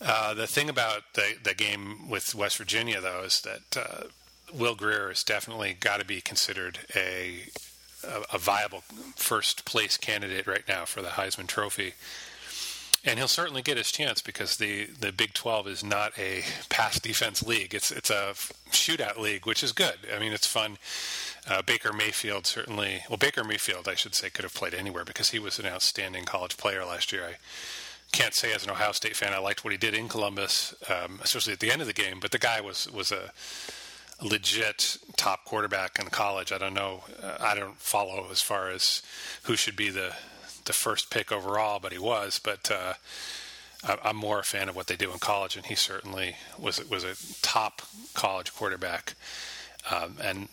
Uh, 0.00 0.32
the 0.32 0.46
thing 0.46 0.70
about 0.70 1.02
the, 1.12 1.34
the 1.42 1.54
game 1.54 2.08
with 2.08 2.34
West 2.34 2.56
Virginia, 2.56 3.02
though, 3.02 3.22
is 3.22 3.42
that 3.42 3.76
uh, 3.76 4.04
Will 4.52 4.74
Grier 4.74 5.08
has 5.08 5.22
definitely 5.22 5.76
got 5.78 6.00
to 6.00 6.06
be 6.06 6.20
considered 6.20 6.80
a 6.94 7.46
a, 8.04 8.34
a 8.34 8.38
viable 8.38 8.82
first 9.16 9.64
place 9.64 9.96
candidate 9.96 10.46
right 10.46 10.66
now 10.66 10.84
for 10.84 11.02
the 11.02 11.08
Heisman 11.08 11.46
Trophy. 11.46 11.94
And 13.02 13.18
he'll 13.18 13.28
certainly 13.28 13.62
get 13.62 13.78
his 13.78 13.90
chance 13.90 14.20
because 14.20 14.58
the, 14.58 14.84
the 14.84 15.10
Big 15.10 15.32
12 15.32 15.68
is 15.68 15.84
not 15.84 16.12
a 16.18 16.42
pass 16.68 17.00
defense 17.00 17.42
league. 17.42 17.74
It's 17.74 17.90
it's 17.90 18.10
a 18.10 18.34
shootout 18.70 19.16
league, 19.16 19.46
which 19.46 19.62
is 19.62 19.72
good. 19.72 19.96
I 20.14 20.18
mean, 20.18 20.34
it's 20.34 20.46
fun. 20.46 20.76
Uh, 21.48 21.62
Baker 21.62 21.94
Mayfield 21.94 22.46
certainly, 22.46 23.02
well, 23.08 23.16
Baker 23.16 23.42
Mayfield, 23.42 23.88
I 23.88 23.94
should 23.94 24.14
say, 24.14 24.28
could 24.28 24.42
have 24.42 24.54
played 24.54 24.74
anywhere 24.74 25.06
because 25.06 25.30
he 25.30 25.38
was 25.38 25.58
an 25.58 25.64
outstanding 25.64 26.26
college 26.26 26.58
player 26.58 26.84
last 26.84 27.10
year. 27.10 27.24
I 27.24 27.36
can't 28.12 28.34
say 28.34 28.52
as 28.52 28.64
an 28.64 28.70
Ohio 28.70 28.92
State 28.92 29.16
fan 29.16 29.32
I 29.32 29.38
liked 29.38 29.64
what 29.64 29.72
he 29.72 29.78
did 29.78 29.94
in 29.94 30.08
Columbus, 30.08 30.74
um, 30.90 31.20
especially 31.22 31.54
at 31.54 31.60
the 31.60 31.70
end 31.70 31.80
of 31.80 31.86
the 31.86 31.94
game. 31.94 32.20
But 32.20 32.32
the 32.32 32.38
guy 32.38 32.60
was 32.60 32.90
was 32.92 33.12
a 33.12 33.32
legit 34.22 34.98
top 35.16 35.44
quarterback 35.44 35.98
in 35.98 36.06
college. 36.06 36.52
I 36.52 36.58
don't 36.58 36.74
know. 36.74 37.04
Uh, 37.22 37.36
I 37.40 37.54
don't 37.54 37.78
follow 37.78 38.26
as 38.30 38.42
far 38.42 38.70
as 38.70 39.02
who 39.44 39.56
should 39.56 39.76
be 39.76 39.90
the 39.90 40.14
the 40.66 40.72
first 40.72 41.10
pick 41.10 41.32
overall, 41.32 41.80
but 41.80 41.92
he 41.92 41.98
was. 41.98 42.38
But 42.42 42.70
uh, 42.70 42.94
I'm 43.82 44.16
more 44.16 44.40
a 44.40 44.44
fan 44.44 44.68
of 44.68 44.76
what 44.76 44.88
they 44.88 44.96
do 44.96 45.10
in 45.10 45.18
college, 45.18 45.56
and 45.56 45.64
he 45.64 45.74
certainly 45.74 46.36
was 46.58 46.86
was 46.88 47.04
a 47.04 47.16
top 47.42 47.82
college 48.14 48.54
quarterback. 48.54 49.14
Um, 49.88 50.16
and 50.22 50.48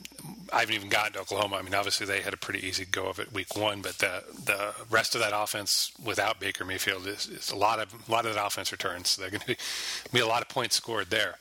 I 0.54 0.62
haven't 0.62 0.76
even 0.76 0.90
gotten 0.90 1.14
to 1.14 1.20
Oklahoma. 1.20 1.58
I 1.58 1.62
mean, 1.62 1.74
obviously 1.74 2.06
they 2.06 2.22
had 2.22 2.34
a 2.34 2.38
pretty 2.38 2.66
easy 2.66 2.86
go 2.86 3.08
of 3.08 3.20
it 3.20 3.34
week 3.34 3.58
one, 3.58 3.82
but 3.82 3.98
the 3.98 4.24
the 4.46 4.74
rest 4.90 5.16
of 5.16 5.22
that 5.22 5.34
offense 5.36 5.92
without 6.04 6.40
Baker 6.40 6.64
Mayfield 6.64 7.06
is, 7.08 7.28
is 7.28 7.52
a 7.52 7.56
lot 7.58 7.80
of 7.80 7.94
a 8.08 8.12
lot 8.12 8.26
of 8.26 8.34
that 8.34 8.46
offense 8.46 8.72
returns. 8.72 9.10
So 9.10 9.22
they're 9.22 9.32
going 9.32 9.42
to 9.42 9.58
be, 10.14 10.20
a 10.20 10.26
lot 10.26 10.42
of 10.42 10.48
points 10.48 10.76
scored 10.78 11.10
there. 11.10 11.36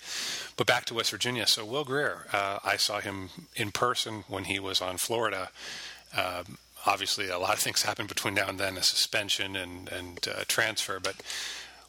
But 0.57 0.67
back 0.67 0.85
to 0.87 0.95
West 0.95 1.13
Virginia. 1.13 1.47
So 1.47 1.65
Will 1.65 1.85
Grier, 1.85 2.27
uh, 2.33 2.59
I 2.65 2.77
saw 2.77 3.01
him 3.01 3.31
in 3.55 3.71
person 3.71 4.25
when 4.29 4.45
he 4.45 4.59
was 4.59 4.81
on 4.81 4.97
Florida, 4.97 5.51
Um, 6.17 6.59
obviously, 6.87 7.29
a 7.29 7.39
lot 7.39 7.55
of 7.55 7.61
things 7.61 7.83
happen 7.83 8.07
between 8.07 8.35
now 8.35 8.49
and 8.49 8.59
then, 8.59 8.77
a 8.77 8.83
suspension 8.83 9.57
and 9.57 9.89
and 9.89 10.27
uh, 10.29 10.45
transfer, 10.49 10.99
but. 11.01 11.17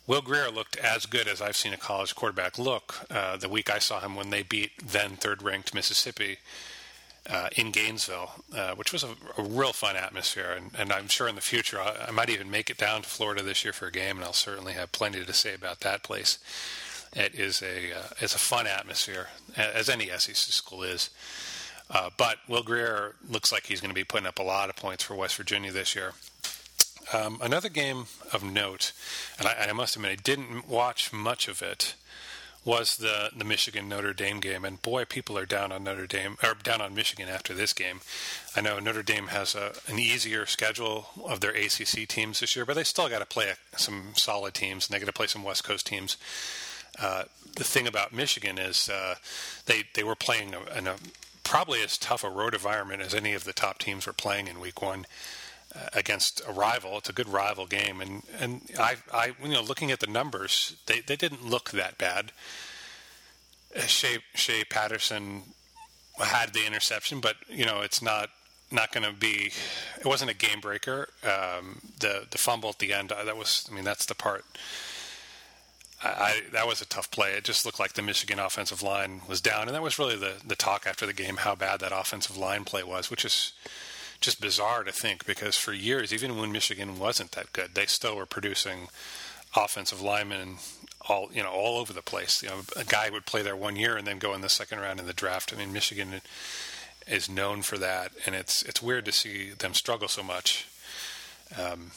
Will 0.08 0.22
Grier 0.22 0.50
looked 0.50 0.78
as 0.78 1.06
good 1.06 1.28
as 1.28 1.42
I've 1.42 1.58
seen 1.58 1.74
a 1.74 1.78
college 1.78 2.16
quarterback 2.16 2.58
look 2.58 3.06
uh, 3.12 3.36
the 3.36 3.50
week 3.50 3.70
I 3.70 3.80
saw 3.80 4.00
him 4.00 4.16
when 4.16 4.30
they 4.30 4.42
beat 4.42 4.72
then 4.82 5.18
third 5.18 5.44
ranked 5.44 5.74
Mississippi 5.74 6.38
uh, 7.30 7.50
in 7.58 7.72
Gainesville, 7.72 8.32
uh, 8.56 8.74
which 8.76 8.94
was 8.94 9.04
a, 9.04 9.10
a, 9.38 9.44
real 9.44 9.74
fun 9.74 9.98
atmosphere. 9.98 10.56
And, 10.56 10.72
and, 10.78 10.94
I'm 10.94 11.10
sure 11.10 11.28
in 11.28 11.36
the 11.36 11.42
future 11.42 11.78
I, 11.78 12.06
I, 12.08 12.12
might 12.12 12.30
even 12.30 12.50
make 12.50 12.70
it 12.70 12.78
down 12.78 13.02
to 13.02 13.10
Florida 13.10 13.44
this 13.44 13.66
year 13.66 13.74
for 13.74 13.88
a 13.88 13.92
game, 13.92 14.16
and 14.16 14.24
I'll 14.24 14.32
certainly 14.32 14.72
have 14.74 14.94
plenty 14.94 15.26
to 15.26 15.34
say 15.34 15.54
about 15.54 15.82
that 15.82 16.04
place. 16.04 16.40
It 17.14 17.36
is 17.36 17.62
a 17.62 17.92
uh, 17.92 18.04
it's 18.22 18.36
a 18.36 18.40
fun 18.40 18.66
atmosphere, 18.66 19.28
as 19.58 19.90
any 19.90 20.08
SEC 20.08 20.36
school 20.36 20.84
is. 20.84 21.10
Uh, 21.90 22.10
but 22.18 22.38
Will 22.48 22.64
Grier 22.64 23.16
looks 23.30 23.52
like 23.52 23.66
he's 23.66 23.82
going 23.82 23.92
to 23.92 23.96
be 23.96 24.04
putting 24.04 24.28
up 24.28 24.40
a 24.40 24.44
lot 24.44 24.70
of 24.70 24.76
points 24.76 25.04
for 25.04 25.16
West 25.16 25.36
Virginia 25.36 25.72
this 25.72 25.96
year. 25.96 26.14
Um, 27.14 27.40
another 27.42 27.70
game 27.70 28.06
of 28.34 28.44
note, 28.44 28.92
and 29.40 29.48
I, 29.48 29.68
I 29.70 29.74
must 29.74 29.96
admit 29.96 30.12
I 30.12 30.16
didn't 30.16 30.68
watch 30.68 31.14
much 31.14 31.48
of 31.48 31.62
it 31.62 31.96
was 32.68 32.98
the 32.98 33.30
the 33.36 33.46
Michigan 33.46 33.88
Notre 33.88 34.14
Dame 34.14 34.42
game, 34.42 34.66
and 34.66 34.82
boy, 34.82 35.06
people 35.06 35.38
are 35.38 35.46
down 35.46 35.72
on 35.72 35.86
Notre 35.86 36.06
Dame 36.06 36.38
or 36.44 36.54
down 36.62 36.82
on 36.82 36.94
Michigan 36.94 37.30
after 37.30 37.54
this 37.54 37.72
game. 37.72 38.02
I 38.56 38.62
know 38.62 38.78
Notre 38.80 39.04
Dame 39.04 39.28
has 39.28 39.56
a, 39.56 39.72
an 39.88 39.98
easier 39.98 40.46
schedule 40.46 41.08
of 41.26 41.40
their 41.40 41.52
ACC 41.52 42.08
teams 42.08 42.42
this 42.42 42.56
year, 42.58 42.66
but 42.66 42.76
they 42.76 42.84
still 42.84 43.08
got 43.08 43.20
to 43.20 43.26
play 43.26 43.54
some 43.78 44.12
solid 44.16 44.54
teams, 44.54 44.88
and 44.88 44.94
they 44.94 45.00
got 45.00 45.06
to 45.06 45.14
play 45.14 45.28
some 45.28 45.44
West 45.44 45.64
Coast 45.64 45.88
teams. 45.88 46.18
Uh, 47.00 47.24
the 47.56 47.64
thing 47.64 47.88
about 47.88 48.12
Michigan 48.12 48.58
is 48.58 48.90
uh, 48.90 49.16
they 49.66 49.84
they 49.94 50.04
were 50.04 50.16
playing 50.16 50.54
in 50.76 50.88
a 50.88 50.96
probably 51.46 51.82
as 51.82 51.98
tough 51.98 52.26
a 52.26 52.30
road 52.30 52.54
environment 52.54 53.02
as 53.02 53.14
any 53.14 53.34
of 53.34 53.46
the 53.46 53.54
top 53.54 53.78
teams 53.78 54.06
were 54.06 54.14
playing 54.14 54.48
in 54.48 54.60
Week 54.60 54.82
One 54.82 55.06
against 55.94 56.42
a 56.48 56.52
rival. 56.52 56.98
It's 56.98 57.10
a 57.10 57.14
good 57.14 57.28
rival 57.28 57.66
game, 57.66 58.02
and 58.02 58.24
and 58.40 58.62
I 58.80 58.96
I 59.14 59.34
you 59.42 59.50
know 59.50 59.62
looking 59.62 59.92
at 59.92 60.00
the 60.00 60.08
numbers, 60.08 60.76
they 60.86 61.02
they 61.02 61.16
didn't 61.16 61.46
look 61.46 61.72
that 61.72 61.98
bad. 61.98 62.32
Uh, 63.76 63.82
Shea 63.82 64.20
Shea 64.34 64.64
Patterson 64.64 65.44
had 66.20 66.54
the 66.54 66.66
interception, 66.66 67.20
but 67.20 67.36
you 67.50 67.66
know 67.66 67.82
it's 67.82 68.02
not 68.02 68.30
not 68.72 68.92
going 68.92 69.06
to 69.06 69.18
be. 69.18 69.52
It 70.00 70.06
wasn't 70.06 70.32
a 70.32 70.36
game 70.36 70.60
breaker. 70.60 71.10
Um, 71.24 71.82
the 72.00 72.28
the 72.30 72.38
fumble 72.38 72.70
at 72.70 72.80
the 72.80 72.94
end 72.94 73.12
uh, 73.12 73.24
that 73.24 73.38
was. 73.38 73.68
I 73.72 73.76
mean 73.76 73.84
that's 73.84 74.06
the 74.06 74.16
part. 74.16 74.46
I, 76.04 76.08
I, 76.08 76.42
that 76.52 76.68
was 76.68 76.80
a 76.80 76.86
tough 76.86 77.10
play. 77.10 77.32
It 77.32 77.44
just 77.44 77.66
looked 77.66 77.80
like 77.80 77.94
the 77.94 78.04
Michigan 78.04 78.38
offensive 78.40 78.84
line 78.84 79.22
was 79.28 79.42
down, 79.42 79.68
and 79.68 79.76
that 79.76 79.82
was 79.82 80.00
really 80.00 80.16
the 80.16 80.36
the 80.46 80.56
talk 80.56 80.86
after 80.88 81.06
the 81.06 81.14
game 81.14 81.38
how 81.38 81.56
bad 81.56 81.80
that 81.80 81.92
offensive 81.92 82.38
line 82.38 82.64
play 82.64 82.84
was, 82.84 83.10
which 83.10 83.26
is 83.26 83.54
just 84.22 84.42
bizarre 84.42 84.84
to 84.84 84.92
think 84.92 85.26
because 85.26 85.58
for 85.58 85.74
years, 85.74 86.14
even 86.14 86.38
when 86.38 86.52
Michigan 86.52 87.00
wasn't 87.00 87.32
that 87.32 87.54
good, 87.54 87.76
they 87.76 87.86
still 87.86 88.16
were 88.16 88.26
producing 88.26 88.88
offensive 89.56 90.02
linemen 90.02 90.58
all 91.10 91.30
you 91.34 91.42
know 91.42 91.50
all 91.50 91.78
over 91.80 91.94
the 91.94 92.02
place. 92.02 92.44
You 92.44 92.50
know, 92.50 92.62
a 92.76 92.84
guy 92.84 93.10
would 93.10 93.26
play 93.26 93.42
there 93.42 93.56
one 93.56 93.76
year 93.76 93.98
and 93.98 94.06
then 94.06 94.20
go 94.20 94.34
in 94.34 94.42
the 94.42 94.50
second 94.50 94.80
round 94.80 95.00
in 95.00 95.08
the 95.08 95.14
draft. 95.14 95.54
I 95.54 95.58
mean, 95.58 95.74
Michigan 95.74 96.22
is 97.08 97.30
known 97.30 97.62
for 97.62 97.78
that, 97.78 98.12
and 98.26 98.36
it's 98.36 98.64
it's 98.64 98.82
weird 98.82 99.06
to 99.06 99.12
see 99.12 99.52
them 99.52 99.74
struggle 99.74 100.08
so 100.08 100.24
much. 100.24 100.68
Um, 101.58 101.92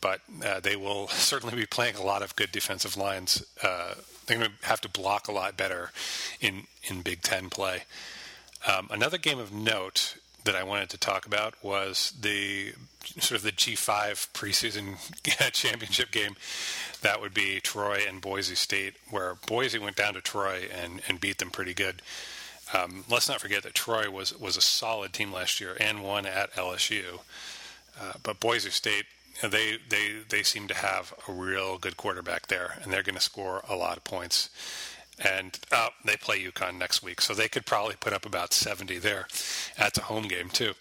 but 0.00 0.20
uh, 0.44 0.60
they 0.60 0.76
will 0.76 1.08
certainly 1.08 1.56
be 1.56 1.66
playing 1.66 1.96
a 1.96 2.02
lot 2.02 2.22
of 2.22 2.36
good 2.36 2.52
defensive 2.52 2.96
lines. 2.96 3.44
Uh, 3.62 3.94
they're 4.26 4.38
going 4.38 4.50
to 4.50 4.66
have 4.66 4.80
to 4.80 4.88
block 4.88 5.28
a 5.28 5.32
lot 5.32 5.56
better 5.56 5.90
in 6.40 6.64
in 6.84 7.02
Big 7.02 7.22
Ten 7.22 7.50
play. 7.50 7.84
Um, 8.66 8.88
another 8.90 9.18
game 9.18 9.38
of 9.38 9.52
note 9.52 10.16
that 10.46 10.56
I 10.56 10.64
wanted 10.64 10.88
to 10.90 10.98
talk 10.98 11.26
about 11.26 11.54
was 11.62 12.12
the 12.18 12.72
sort 13.20 13.32
of 13.32 13.42
the 13.42 13.52
G5 13.52 14.32
preseason 14.32 14.96
championship 15.52 16.10
game. 16.10 16.36
That 17.02 17.20
would 17.20 17.34
be 17.34 17.60
Troy 17.60 18.00
and 18.08 18.20
Boise 18.20 18.54
State, 18.54 18.94
where 19.10 19.34
Boise 19.46 19.78
went 19.78 19.96
down 19.96 20.14
to 20.14 20.20
Troy 20.20 20.68
and, 20.72 21.02
and 21.08 21.20
beat 21.20 21.38
them 21.38 21.50
pretty 21.50 21.74
good. 21.74 22.00
Um, 22.74 23.04
let's 23.08 23.28
not 23.28 23.40
forget 23.40 23.62
that 23.62 23.74
Troy 23.74 24.10
was, 24.10 24.36
was 24.38 24.56
a 24.56 24.62
solid 24.62 25.12
team 25.12 25.32
last 25.32 25.60
year 25.60 25.76
and 25.78 26.02
won 26.02 26.26
at 26.26 26.52
LSU. 26.54 27.20
Uh, 28.00 28.14
but 28.22 28.40
Boise 28.40 28.70
State, 28.70 29.04
they, 29.42 29.78
they, 29.88 30.16
they 30.28 30.42
seem 30.42 30.66
to 30.68 30.74
have 30.74 31.12
a 31.28 31.32
real 31.32 31.78
good 31.78 31.96
quarterback 31.96 32.46
there, 32.46 32.78
and 32.82 32.92
they're 32.92 33.02
going 33.02 33.14
to 33.14 33.20
score 33.20 33.62
a 33.68 33.76
lot 33.76 33.96
of 33.96 34.04
points 34.04 34.50
and 35.18 35.58
uh, 35.72 35.88
they 36.04 36.16
play 36.16 36.42
UConn 36.42 36.78
next 36.78 37.02
week, 37.02 37.20
so 37.20 37.34
they 37.34 37.48
could 37.48 37.64
probably 37.64 37.94
put 37.98 38.12
up 38.12 38.26
about 38.26 38.52
70 38.52 38.98
there. 38.98 39.26
That's 39.78 39.98
a 39.98 40.02
home 40.02 40.28
game 40.28 40.50
too, 40.50 40.74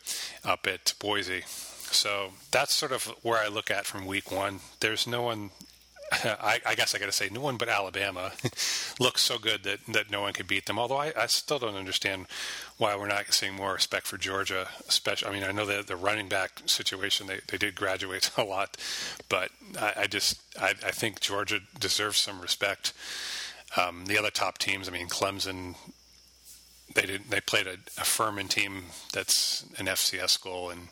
up 0.44 0.68
at 0.68 0.94
Boise. 1.00 1.44
So 1.48 2.32
that's 2.52 2.76
sort 2.76 2.92
of 2.92 3.06
where 3.22 3.42
I 3.42 3.48
look 3.48 3.72
at 3.72 3.86
from 3.86 4.06
week 4.06 4.32
one. 4.32 4.60
There's 4.80 5.08
no 5.08 5.22
one. 5.22 5.52
I, 6.12 6.60
I 6.66 6.76
guess 6.76 6.94
I 6.94 7.00
got 7.00 7.06
to 7.06 7.12
say, 7.12 7.30
no 7.32 7.42
one 7.42 7.58
but 7.58 7.70
Alabama 7.70 8.32
looks 9.00 9.24
so 9.24 9.40
good 9.40 9.64
that, 9.64 9.80
that 9.88 10.12
no 10.12 10.22
one 10.22 10.34
could 10.34 10.48
beat 10.48 10.66
them. 10.66 10.78
Although 10.78 10.98
I, 10.98 11.14
I 11.18 11.26
still 11.28 11.58
don't 11.58 11.76
understand 11.76 12.28
why 12.78 12.96
we're 12.96 13.08
not 13.08 13.34
seeing 13.34 13.56
more 13.56 13.74
respect 13.74 14.06
for 14.06 14.18
Georgia. 14.18 14.68
Especially, 14.88 15.30
I 15.30 15.32
mean, 15.32 15.44
I 15.44 15.52
know 15.52 15.66
that 15.66 15.88
the 15.88 15.96
running 15.96 16.28
back 16.28 16.62
situation 16.66 17.28
they, 17.28 17.40
they 17.48 17.58
did 17.58 17.76
graduate 17.76 18.30
a 18.38 18.44
lot, 18.44 18.78
but 19.30 19.50
I, 19.80 19.94
I 20.02 20.08
just 20.08 20.42
I, 20.60 20.70
I 20.70 20.92
think 20.92 21.22
Georgia 21.22 21.60
deserves 21.80 22.18
some 22.18 22.42
respect. 22.42 22.94
Um, 23.78 24.06
the 24.06 24.18
other 24.18 24.32
top 24.32 24.58
teams, 24.58 24.88
I 24.88 24.92
mean, 24.92 25.08
Clemson, 25.08 25.76
they 26.94 27.04
did 27.04 27.30
they 27.30 27.42
played 27.42 27.68
a, 27.68 27.78
a 27.98 28.06
Furman 28.06 28.48
team 28.48 28.86
that's 29.14 29.66
an 29.78 29.88
FCS 29.88 30.30
school 30.30 30.70
and 30.70 30.90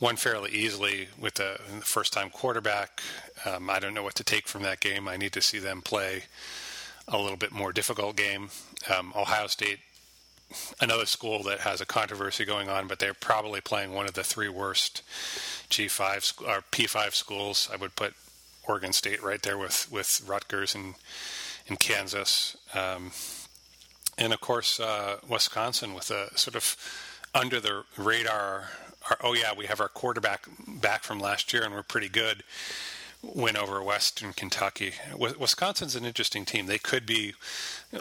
won 0.00 0.16
fairly 0.16 0.50
easily 0.50 1.08
with 1.18 1.34
the 1.34 1.58
first 1.82 2.12
time 2.12 2.30
quarterback. 2.30 3.02
Um, 3.44 3.68
I 3.68 3.78
don't 3.78 3.94
know 3.94 4.02
what 4.02 4.14
to 4.16 4.24
take 4.24 4.48
from 4.48 4.62
that 4.62 4.80
game. 4.80 5.06
I 5.06 5.16
need 5.16 5.32
to 5.34 5.42
see 5.42 5.58
them 5.58 5.82
play 5.82 6.24
a 7.06 7.18
little 7.18 7.36
bit 7.36 7.52
more 7.52 7.72
difficult 7.72 8.16
game. 8.16 8.48
Um, 8.94 9.12
Ohio 9.14 9.46
State, 9.46 9.80
another 10.80 11.06
school 11.06 11.42
that 11.42 11.60
has 11.60 11.80
a 11.80 11.86
controversy 11.86 12.44
going 12.44 12.68
on, 12.68 12.86
but 12.86 12.98
they're 12.98 13.14
probably 13.14 13.60
playing 13.60 13.92
one 13.92 14.06
of 14.06 14.14
the 14.14 14.24
three 14.24 14.48
worst 14.48 15.02
G5 15.68 16.40
or 16.46 16.62
P5 16.72 17.12
schools. 17.12 17.68
I 17.72 17.76
would 17.76 17.94
put 17.94 18.14
Oregon 18.66 18.92
State 18.92 19.22
right 19.22 19.42
there 19.42 19.58
with 19.58 19.90
with 19.90 20.22
Rutgers 20.26 20.74
and 20.74 20.94
in 21.66 21.76
Kansas, 21.76 22.56
um, 22.74 23.12
and 24.18 24.32
of 24.32 24.40
course 24.40 24.80
uh, 24.80 25.16
Wisconsin 25.28 25.94
with 25.94 26.10
a 26.10 26.36
sort 26.38 26.56
of 26.56 26.76
under 27.34 27.60
the 27.60 27.84
radar. 27.96 28.70
Our, 29.08 29.18
oh 29.22 29.34
yeah, 29.34 29.52
we 29.56 29.66
have 29.66 29.80
our 29.80 29.88
quarterback 29.88 30.46
back 30.66 31.02
from 31.02 31.20
last 31.20 31.52
year, 31.52 31.62
and 31.62 31.74
we're 31.74 31.82
pretty 31.82 32.08
good. 32.08 32.42
Win 33.22 33.56
over 33.56 33.82
Western 33.82 34.32
Kentucky. 34.32 34.94
Wisconsin's 35.14 35.94
an 35.94 36.06
interesting 36.06 36.46
team. 36.46 36.66
They 36.66 36.78
could 36.78 37.04
be 37.04 37.34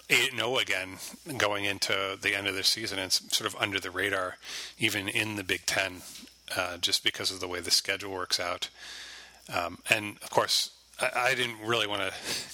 eight 0.09 0.31
zero 0.31 0.57
again 0.57 0.97
going 1.37 1.65
into 1.65 2.17
the 2.21 2.35
end 2.35 2.47
of 2.47 2.55
the 2.55 2.63
season, 2.63 2.99
and 2.99 3.11
sort 3.11 3.45
of 3.45 3.59
under 3.59 3.79
the 3.81 3.91
radar, 3.91 4.37
even 4.77 5.09
in 5.09 5.35
the 5.35 5.43
Big 5.43 5.65
Ten, 5.65 6.03
uh, 6.55 6.77
just 6.77 7.03
because 7.03 7.31
of 7.31 7.41
the 7.41 7.49
way 7.49 7.59
the 7.59 7.71
schedule 7.71 8.11
works 8.11 8.39
out. 8.39 8.69
Um, 9.53 9.79
and 9.89 10.17
of 10.21 10.29
course, 10.29 10.71
I, 10.99 11.11
I 11.15 11.35
didn't 11.35 11.59
really 11.63 11.87
want 11.87 12.01
to 12.01 12.13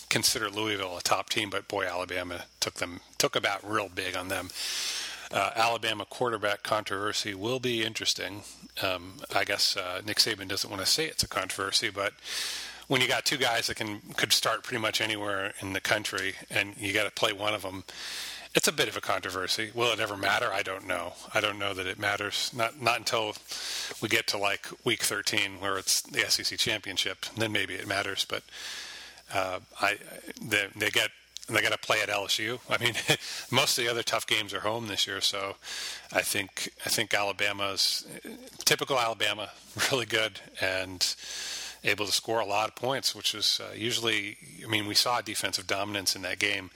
consider 0.10 0.50
Louisville 0.50 0.98
a 0.98 1.02
top 1.02 1.30
team, 1.30 1.50
but 1.50 1.68
boy, 1.68 1.86
Alabama 1.86 2.46
took 2.60 2.76
them 2.76 3.02
took 3.18 3.36
about 3.36 3.70
real 3.70 3.90
big 3.90 4.16
on 4.16 4.28
them. 4.28 4.50
Uh, 5.32 5.50
Alabama 5.56 6.06
quarterback 6.06 6.64
controversy 6.64 7.34
will 7.34 7.60
be 7.60 7.84
interesting. 7.84 8.44
Um, 8.82 9.16
I 9.36 9.44
guess 9.44 9.76
uh, 9.76 10.02
Nick 10.06 10.18
Saban 10.18 10.48
doesn't 10.48 10.70
want 10.70 10.82
to 10.82 10.90
say 10.90 11.06
it's 11.06 11.24
a 11.24 11.28
controversy, 11.28 11.90
but 11.90 12.14
when 12.88 13.02
you 13.02 13.08
got 13.08 13.26
two 13.26 13.38
guys 13.38 13.68
that 13.68 13.76
can 13.76 14.02
could 14.16 14.32
start 14.32 14.64
pretty 14.64 14.82
much 14.82 15.02
anywhere 15.02 15.54
in 15.62 15.74
the 15.74 15.82
country, 15.82 16.36
and 16.50 16.76
you 16.78 16.94
got 16.94 17.06
to 17.06 17.12
play 17.12 17.34
one 17.34 17.54
of 17.54 17.64
them, 17.64 17.84
it's 18.56 18.70
a 18.70 18.72
bit 18.72 18.88
of 18.88 18.96
a 18.96 19.02
controversy. 19.02 19.70
Will 19.76 19.92
it 19.92 20.00
ever 20.00 20.16
matter? 20.16 20.50
I 20.52 20.64
don't 20.64 20.88
know. 20.88 21.14
I 21.34 21.42
don't 21.42 21.60
know 21.60 21.74
that 21.74 21.86
it 21.86 22.00
matters. 22.00 22.52
Not 22.56 22.82
not 22.82 23.00
until 23.00 23.36
we 24.02 24.08
get 24.08 24.28
to 24.28 24.38
like 24.38 24.68
week 24.86 25.04
13, 25.04 25.60
where 25.60 25.78
it's 25.78 26.02
the 26.02 26.22
SEC 26.30 26.58
championship. 26.58 27.26
Then 27.38 27.52
maybe 27.52 27.76
it 27.76 27.88
matters. 27.88 28.26
But 28.26 28.44
uh, 29.34 29.60
I 29.82 29.98
they, 30.42 30.68
they 30.76 30.90
get 30.90 31.12
they 31.50 31.62
got 31.62 31.74
to 31.74 31.78
play 31.78 32.02
at 32.02 32.10
LSU. 32.10 32.60
I 32.70 32.78
mean, 32.82 32.94
most 33.52 33.78
of 33.78 33.84
the 33.84 33.92
other 33.92 34.04
tough 34.04 34.26
games 34.26 34.54
are 34.54 34.62
home 34.62 34.88
this 34.88 35.06
year, 35.06 35.22
so 35.22 35.58
I 36.14 36.22
think 36.22 36.70
I 36.86 36.90
think 36.90 37.14
Alabama's 37.14 38.08
typical 38.64 38.98
Alabama, 38.98 39.52
really 39.92 40.06
good 40.06 40.40
and 40.62 41.16
able 41.84 42.06
to 42.06 42.12
score 42.12 42.40
a 42.40 42.46
lot 42.46 42.70
of 42.70 42.76
points, 42.76 43.14
which 43.14 43.36
is 43.36 43.60
uh, 43.62 43.76
usually. 43.76 44.38
I 44.64 44.68
mean, 44.68 44.88
we 44.88 44.96
saw 44.96 45.20
defensive 45.20 45.68
dominance 45.68 46.16
in 46.16 46.22
that 46.22 46.40
game, 46.40 46.72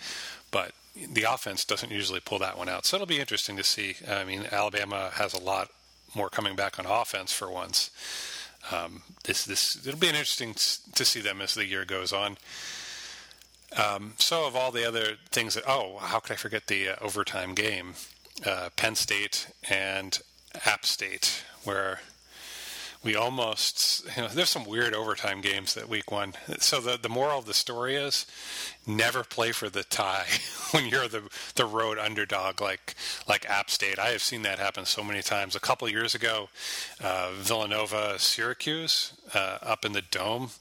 but 0.52 0.74
the 0.96 1.24
offense 1.24 1.66
doesn't 1.66 1.92
usually 1.92 2.20
pull 2.20 2.40
that 2.40 2.58
one 2.58 2.70
out. 2.70 2.86
So 2.86 2.98
it'll 2.98 3.08
be 3.08 3.20
interesting 3.20 3.58
to 3.58 3.64
see. 3.64 3.96
I 4.08 4.24
mean, 4.24 4.48
Alabama 4.52 5.12
has 5.14 5.34
a 5.34 5.40
lot 5.40 5.70
more 6.16 6.30
coming 6.30 6.56
back 6.56 6.80
on 6.80 6.86
offense 6.86 7.32
for 7.32 7.50
once. 7.50 7.92
Um, 8.72 9.04
this 9.24 9.46
this 9.46 9.88
it'll 9.88 10.00
be 10.00 10.08
interesting 10.08 10.54
to 10.54 11.06
see 11.06 11.22
them 11.22 11.42
as 11.42 11.54
the 11.54 11.66
year 11.66 11.86
goes 11.86 12.12
on. 12.12 12.38
Um, 13.78 14.14
so 14.18 14.48
of 14.48 14.56
all 14.56 14.72
the 14.72 14.88
other 14.88 15.18
things 15.32 15.54
that 15.54 15.64
oh 15.68 15.98
how 16.00 16.20
could 16.20 16.34
I 16.34 16.36
forget 16.36 16.68
the 16.68 16.90
uh, 16.90 16.96
overtime 17.02 17.54
game, 17.54 17.94
uh, 18.46 18.70
Penn 18.76 18.96
State 18.96 19.48
and 19.70 20.20
App 20.66 20.86
State, 20.86 21.44
where 21.64 22.02
we 23.04 23.16
almost 23.16 24.06
you 24.16 24.24
know 24.24 24.28
there's 24.28 24.50
some 24.50 24.66
weird 24.66 24.94
overtime 24.94 25.42
games 25.42 25.74
that 25.74 25.88
week 25.88 26.12
one. 26.12 26.34
So 26.60 26.82
the 26.82 26.98
the 26.98 27.10
moral 27.10 27.40
of 27.40 27.46
the 27.46 27.54
story 27.54 27.96
is 27.96 28.26
never 28.86 29.24
play 29.24 29.52
for 29.52 29.70
the 29.70 29.84
tie 29.84 30.28
when 30.72 30.88
you're 30.88 31.08
the 31.08 31.30
the 31.56 31.66
road 31.66 31.98
underdog 31.98 32.62
like 32.62 32.96
like 33.28 33.50
app 33.50 33.70
state. 33.70 34.00
I 34.00 34.10
have 34.10 34.22
seen 34.22 34.42
that 34.44 34.60
happen 34.60 34.86
so 34.86 35.04
many 35.04 35.22
times. 35.22 35.56
A 35.56 35.60
couple 35.60 35.90
years 35.90 36.14
ago 36.14 36.50
uh, 37.02 37.32
villanova 37.36 38.20
syracuse 38.20 39.14
uh, 39.34 39.58
up 39.62 39.86
in 39.86 39.94
the 39.94 40.02
dome 40.02 40.52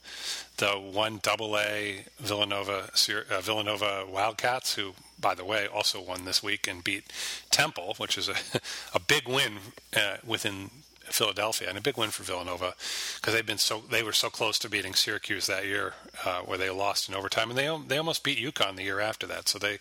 the 0.58 0.70
one 0.70 1.20
double 1.22 1.56
a 1.58 2.04
villanova 2.18 2.90
uh, 3.30 3.40
villanova 3.40 4.04
wildcats 4.08 4.74
who 4.74 4.94
by 5.20 5.34
the 5.34 5.44
way, 5.44 5.66
also 5.66 6.00
won 6.00 6.24
this 6.24 6.42
week 6.42 6.68
and 6.68 6.84
beat 6.84 7.12
Temple, 7.50 7.94
which 7.98 8.16
is 8.16 8.28
a, 8.28 8.36
a 8.94 9.00
big 9.00 9.28
win 9.28 9.54
uh, 9.96 10.18
within 10.24 10.70
Philadelphia, 11.12 11.68
and 11.68 11.78
a 11.78 11.80
big 11.80 11.96
win 11.96 12.10
for 12.10 12.22
Villanova 12.22 12.74
because 13.16 13.34
they've 13.34 13.46
been 13.46 13.58
so 13.58 13.82
they 13.90 14.02
were 14.02 14.12
so 14.12 14.30
close 14.30 14.58
to 14.60 14.68
beating 14.68 14.94
Syracuse 14.94 15.46
that 15.46 15.66
year, 15.66 15.94
uh, 16.24 16.40
where 16.40 16.58
they 16.58 16.70
lost 16.70 17.08
in 17.08 17.14
overtime, 17.14 17.50
and 17.50 17.58
they 17.58 17.78
they 17.86 17.98
almost 17.98 18.24
beat 18.24 18.38
UConn 18.38 18.76
the 18.76 18.84
year 18.84 19.00
after 19.00 19.26
that. 19.26 19.48
So 19.48 19.58
they 19.58 19.78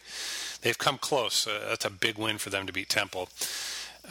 they've 0.62 0.77
come 0.77 0.98
close. 0.98 1.48
Uh, 1.48 1.65
that's 1.69 1.86
a 1.86 1.89
big 1.89 2.17
win 2.17 2.38
for 2.38 2.50
them 2.50 2.65
to 2.67 2.74
beat 2.74 2.89
Temple. 2.89 3.29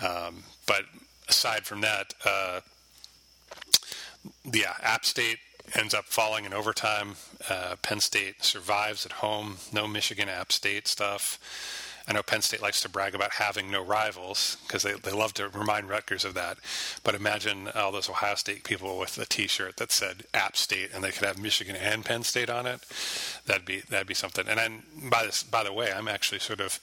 Um, 0.02 0.44
but 0.66 0.82
aside 1.28 1.64
from 1.64 1.80
that, 1.80 2.14
uh, 2.25 2.61
yeah, 4.52 4.75
App 4.82 5.04
State 5.04 5.38
ends 5.75 5.94
up 5.94 6.04
falling 6.04 6.44
in 6.44 6.52
overtime. 6.52 7.16
Uh, 7.49 7.76
Penn 7.82 8.00
State 8.00 8.44
survives 8.44 9.04
at 9.04 9.12
home. 9.12 9.56
No 9.73 9.87
Michigan 9.88 10.28
App 10.28 10.52
State 10.52 10.87
stuff. 10.87 11.38
I 12.09 12.13
know 12.13 12.23
Penn 12.23 12.43
State 12.43 12.63
likes 12.63 12.81
to 12.83 12.89
brag 12.89 13.15
about 13.15 13.33
having 13.33 13.71
no 13.71 13.83
rivals 13.85 14.59
because 14.67 14.83
they, 14.83 14.93
they 14.93 15.11
love 15.11 15.35
to 15.35 15.49
remind 15.49 15.89
Rutgers 15.89 16.25
of 16.25 16.35
that. 16.35 16.59
But 17.03 17.15
imagine 17.15 17.69
all 17.75 17.91
those 17.91 18.09
Ohio 18.09 18.37
State 18.37 18.63
people 18.63 18.99
with 18.99 19.19
a 19.19 19.27
T-shirt 19.27 19.77
that 19.77 19.91
said 19.91 20.25
App 20.33 20.57
State 20.57 20.91
and 20.95 21.03
they 21.03 21.11
could 21.11 21.27
have 21.27 21.39
Michigan 21.39 21.75
and 21.75 22.05
Penn 22.05 22.23
State 22.23 22.51
on 22.51 22.67
it. 22.67 22.81
That'd 23.47 23.65
be 23.65 23.81
that'd 23.89 24.07
be 24.07 24.15
something. 24.15 24.47
And 24.49 24.59
then 24.59 24.83
by 25.11 25.25
this 25.25 25.43
by 25.43 25.65
the 25.65 25.73
way, 25.73 25.93
I'm 25.93 26.09
actually 26.09 26.39
sort 26.39 26.61
of 26.61 26.81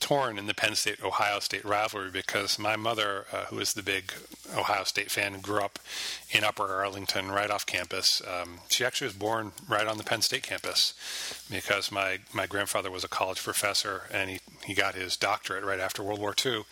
torn 0.00 0.38
in 0.38 0.46
the 0.46 0.54
Penn 0.54 0.74
State 0.74 1.02
Ohio 1.04 1.38
State 1.40 1.64
rivalry 1.64 2.10
because 2.10 2.58
my 2.58 2.74
mother, 2.74 3.26
uh, 3.32 3.44
who 3.46 3.58
is 3.58 3.74
the 3.74 3.82
big 3.82 4.12
Ohio 4.56 4.84
State 4.84 5.10
fan, 5.10 5.40
grew 5.40 5.60
up 5.60 5.78
in 6.30 6.42
Upper 6.42 6.66
Arlington, 6.66 7.30
right 7.30 7.50
off 7.50 7.66
campus. 7.66 8.20
Um, 8.26 8.60
she 8.68 8.84
actually 8.84 9.08
was 9.08 9.16
born 9.16 9.52
right 9.68 9.86
on 9.86 9.98
the 9.98 10.04
Penn 10.04 10.22
State 10.22 10.42
campus 10.42 10.94
because 11.50 11.92
my 11.92 12.18
my 12.32 12.46
grandfather 12.46 12.90
was 12.90 13.04
a 13.04 13.08
college 13.08 13.42
professor 13.42 14.02
and 14.10 14.30
he 14.30 14.40
he 14.64 14.74
got 14.74 14.94
his 14.94 15.16
doctorate 15.16 15.64
right 15.64 15.80
after 15.80 16.02
World 16.02 16.20
War 16.20 16.34
II, 16.44 16.64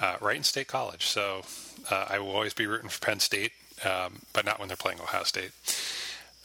uh, 0.00 0.16
right 0.20 0.36
in 0.36 0.44
State 0.44 0.68
College. 0.68 1.06
So 1.06 1.42
uh, 1.90 2.06
I 2.08 2.18
will 2.18 2.30
always 2.30 2.54
be 2.54 2.66
rooting 2.66 2.90
for 2.90 3.00
Penn 3.00 3.20
State, 3.20 3.52
um, 3.84 4.20
but 4.32 4.44
not 4.44 4.58
when 4.58 4.68
they're 4.68 4.76
playing 4.76 5.00
Ohio 5.00 5.24
State. 5.24 5.52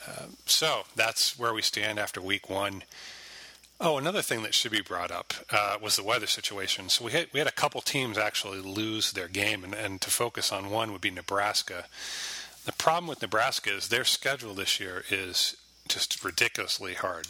Uh, 0.08 0.28
so 0.46 0.84
that's 0.96 1.38
where 1.38 1.54
we 1.54 1.62
stand 1.62 2.00
after 2.00 2.22
week 2.22 2.50
one. 2.50 2.84
Oh, 3.80 3.98
another 3.98 4.22
thing 4.22 4.42
that 4.44 4.54
should 4.54 4.72
be 4.72 4.82
brought 4.82 5.12
up 5.12 5.34
uh, 5.52 5.78
was 5.82 5.98
the 5.98 6.04
weather 6.04 6.28
situation. 6.28 6.88
So 6.88 7.04
we 7.04 7.12
had 7.12 7.28
we 7.34 7.40
had 7.40 7.48
a 7.48 7.52
couple 7.52 7.82
teams 7.82 8.18
actually 8.18 8.62
lose 8.62 9.12
their 9.12 9.28
game, 9.28 9.66
and, 9.66 9.74
and 9.74 10.00
to 10.02 10.10
focus 10.10 10.52
on 10.52 10.70
one 10.70 10.94
would 10.94 11.02
be 11.02 11.12
Nebraska. 11.12 11.86
The 12.66 12.72
problem 12.72 13.08
with 13.08 13.22
Nebraska 13.22 13.76
is 13.76 13.90
their 13.90 14.06
schedule 14.06 14.54
this 14.54 14.80
year 14.80 15.04
is 15.10 15.58
just 15.90 16.24
ridiculously 16.24 16.94
hard. 16.94 17.28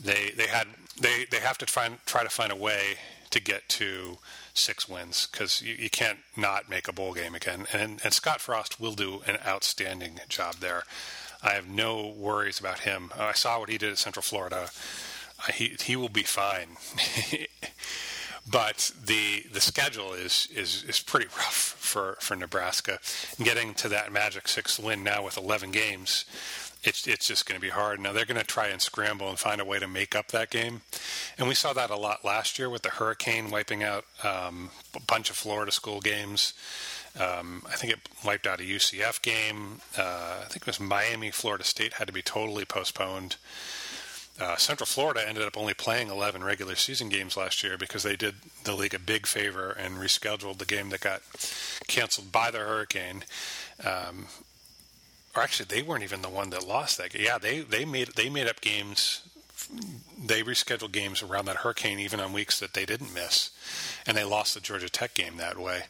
They 0.00 0.30
they 0.30 0.46
had 0.46 0.68
they 1.00 1.26
they 1.28 1.40
have 1.40 1.58
to 1.58 1.66
find 1.66 1.98
try 2.06 2.22
to 2.22 2.30
find 2.30 2.52
a 2.52 2.56
way 2.56 2.98
to 3.30 3.40
get 3.40 3.68
to 3.68 4.18
six 4.54 4.88
wins 4.88 5.26
because 5.30 5.60
you, 5.60 5.74
you 5.74 5.90
can't 5.90 6.18
not 6.36 6.70
make 6.70 6.86
a 6.86 6.92
bowl 6.92 7.14
game 7.14 7.34
again. 7.34 7.66
And 7.72 8.00
and 8.04 8.12
Scott 8.14 8.40
Frost 8.40 8.80
will 8.80 8.92
do 8.92 9.22
an 9.26 9.38
outstanding 9.44 10.20
job 10.28 10.56
there. 10.56 10.84
I 11.42 11.54
have 11.54 11.66
no 11.66 12.06
worries 12.06 12.60
about 12.60 12.80
him. 12.80 13.10
I 13.18 13.32
saw 13.32 13.58
what 13.58 13.68
he 13.68 13.76
did 13.76 13.90
at 13.90 13.98
Central 13.98 14.22
Florida 14.22 14.70
he 15.50 15.76
he 15.80 15.96
will 15.96 16.08
be 16.08 16.22
fine. 16.22 16.76
but 18.50 18.90
the 19.04 19.44
the 19.52 19.60
schedule 19.60 20.12
is 20.12 20.48
is 20.54 20.84
is 20.84 21.00
pretty 21.00 21.26
rough 21.26 21.76
for 21.78 22.16
for 22.20 22.36
Nebraska. 22.36 22.98
Getting 23.42 23.74
to 23.74 23.88
that 23.88 24.12
magic 24.12 24.48
six 24.48 24.78
win 24.78 25.02
now 25.02 25.24
with 25.24 25.36
11 25.36 25.70
games, 25.70 26.24
it's 26.82 27.06
it's 27.06 27.26
just 27.26 27.46
going 27.46 27.60
to 27.60 27.64
be 27.64 27.70
hard. 27.70 28.00
Now 28.00 28.12
they're 28.12 28.24
going 28.24 28.40
to 28.40 28.46
try 28.46 28.68
and 28.68 28.80
scramble 28.80 29.28
and 29.28 29.38
find 29.38 29.60
a 29.60 29.64
way 29.64 29.78
to 29.78 29.88
make 29.88 30.16
up 30.16 30.28
that 30.28 30.50
game, 30.50 30.82
and 31.38 31.48
we 31.48 31.54
saw 31.54 31.72
that 31.72 31.90
a 31.90 31.96
lot 31.96 32.24
last 32.24 32.58
year 32.58 32.68
with 32.68 32.82
the 32.82 32.90
hurricane 32.90 33.50
wiping 33.50 33.82
out 33.82 34.04
um, 34.24 34.70
a 34.94 35.00
bunch 35.00 35.30
of 35.30 35.36
Florida 35.36 35.72
school 35.72 36.00
games. 36.00 36.54
Um, 37.18 37.62
I 37.68 37.76
think 37.76 37.92
it 37.92 38.08
wiped 38.24 38.46
out 38.46 38.60
a 38.60 38.64
UCF 38.64 39.20
game. 39.20 39.82
Uh, 39.98 40.40
I 40.40 40.46
think 40.48 40.62
it 40.62 40.66
was 40.66 40.80
Miami, 40.80 41.30
Florida 41.30 41.62
State 41.62 41.94
had 41.94 42.06
to 42.06 42.12
be 42.12 42.22
totally 42.22 42.64
postponed. 42.64 43.36
Uh, 44.40 44.56
Central 44.56 44.86
Florida 44.86 45.26
ended 45.26 45.44
up 45.44 45.56
only 45.58 45.74
playing 45.74 46.08
11 46.08 46.42
regular 46.42 46.74
season 46.74 47.08
games 47.08 47.36
last 47.36 47.62
year 47.62 47.76
because 47.76 48.02
they 48.02 48.16
did 48.16 48.34
the 48.64 48.74
league 48.74 48.94
a 48.94 48.98
big 48.98 49.26
favor 49.26 49.70
and 49.70 49.96
rescheduled 49.96 50.58
the 50.58 50.64
game 50.64 50.88
that 50.88 51.00
got 51.00 51.22
canceled 51.86 52.32
by 52.32 52.50
the 52.50 52.58
hurricane. 52.58 53.24
Um, 53.84 54.26
or 55.36 55.42
actually, 55.42 55.66
they 55.66 55.82
weren't 55.82 56.02
even 56.02 56.22
the 56.22 56.28
one 56.28 56.50
that 56.50 56.66
lost 56.66 56.98
that. 56.98 57.10
game. 57.10 57.22
Yeah, 57.24 57.38
they 57.38 57.60
they 57.60 57.84
made 57.84 58.08
they 58.16 58.28
made 58.28 58.46
up 58.48 58.60
games. 58.60 59.22
They 60.22 60.42
rescheduled 60.42 60.92
games 60.92 61.22
around 61.22 61.46
that 61.46 61.56
hurricane, 61.56 61.98
even 61.98 62.20
on 62.20 62.32
weeks 62.32 62.58
that 62.60 62.74
they 62.74 62.84
didn't 62.84 63.14
miss, 63.14 63.50
and 64.06 64.16
they 64.16 64.24
lost 64.24 64.54
the 64.54 64.60
Georgia 64.60 64.88
Tech 64.90 65.14
game 65.14 65.36
that 65.38 65.58
way, 65.58 65.84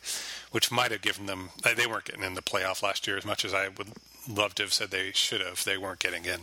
which 0.53 0.71
might 0.71 0.93
have 0.93 1.03
given 1.03 1.27
them. 1.27 1.51
They 1.63 1.87
weren't 1.87 2.05
getting 2.05 2.23
in 2.23 2.35
the 2.35 2.43
playoff 2.43 2.83
last 2.83 3.07
year 3.07 3.17
as 3.17 3.25
much 3.25 3.45
as 3.45 3.53
I 3.55 3.69
would 3.69 3.89
love 4.29 4.55
to 4.57 4.63
have 4.63 4.73
said 4.73 4.91
they 4.91 5.11
should 5.13 5.41
have. 5.41 5.65
They 5.65 5.77
weren't 5.77 5.99
getting 5.99 6.25
in, 6.25 6.41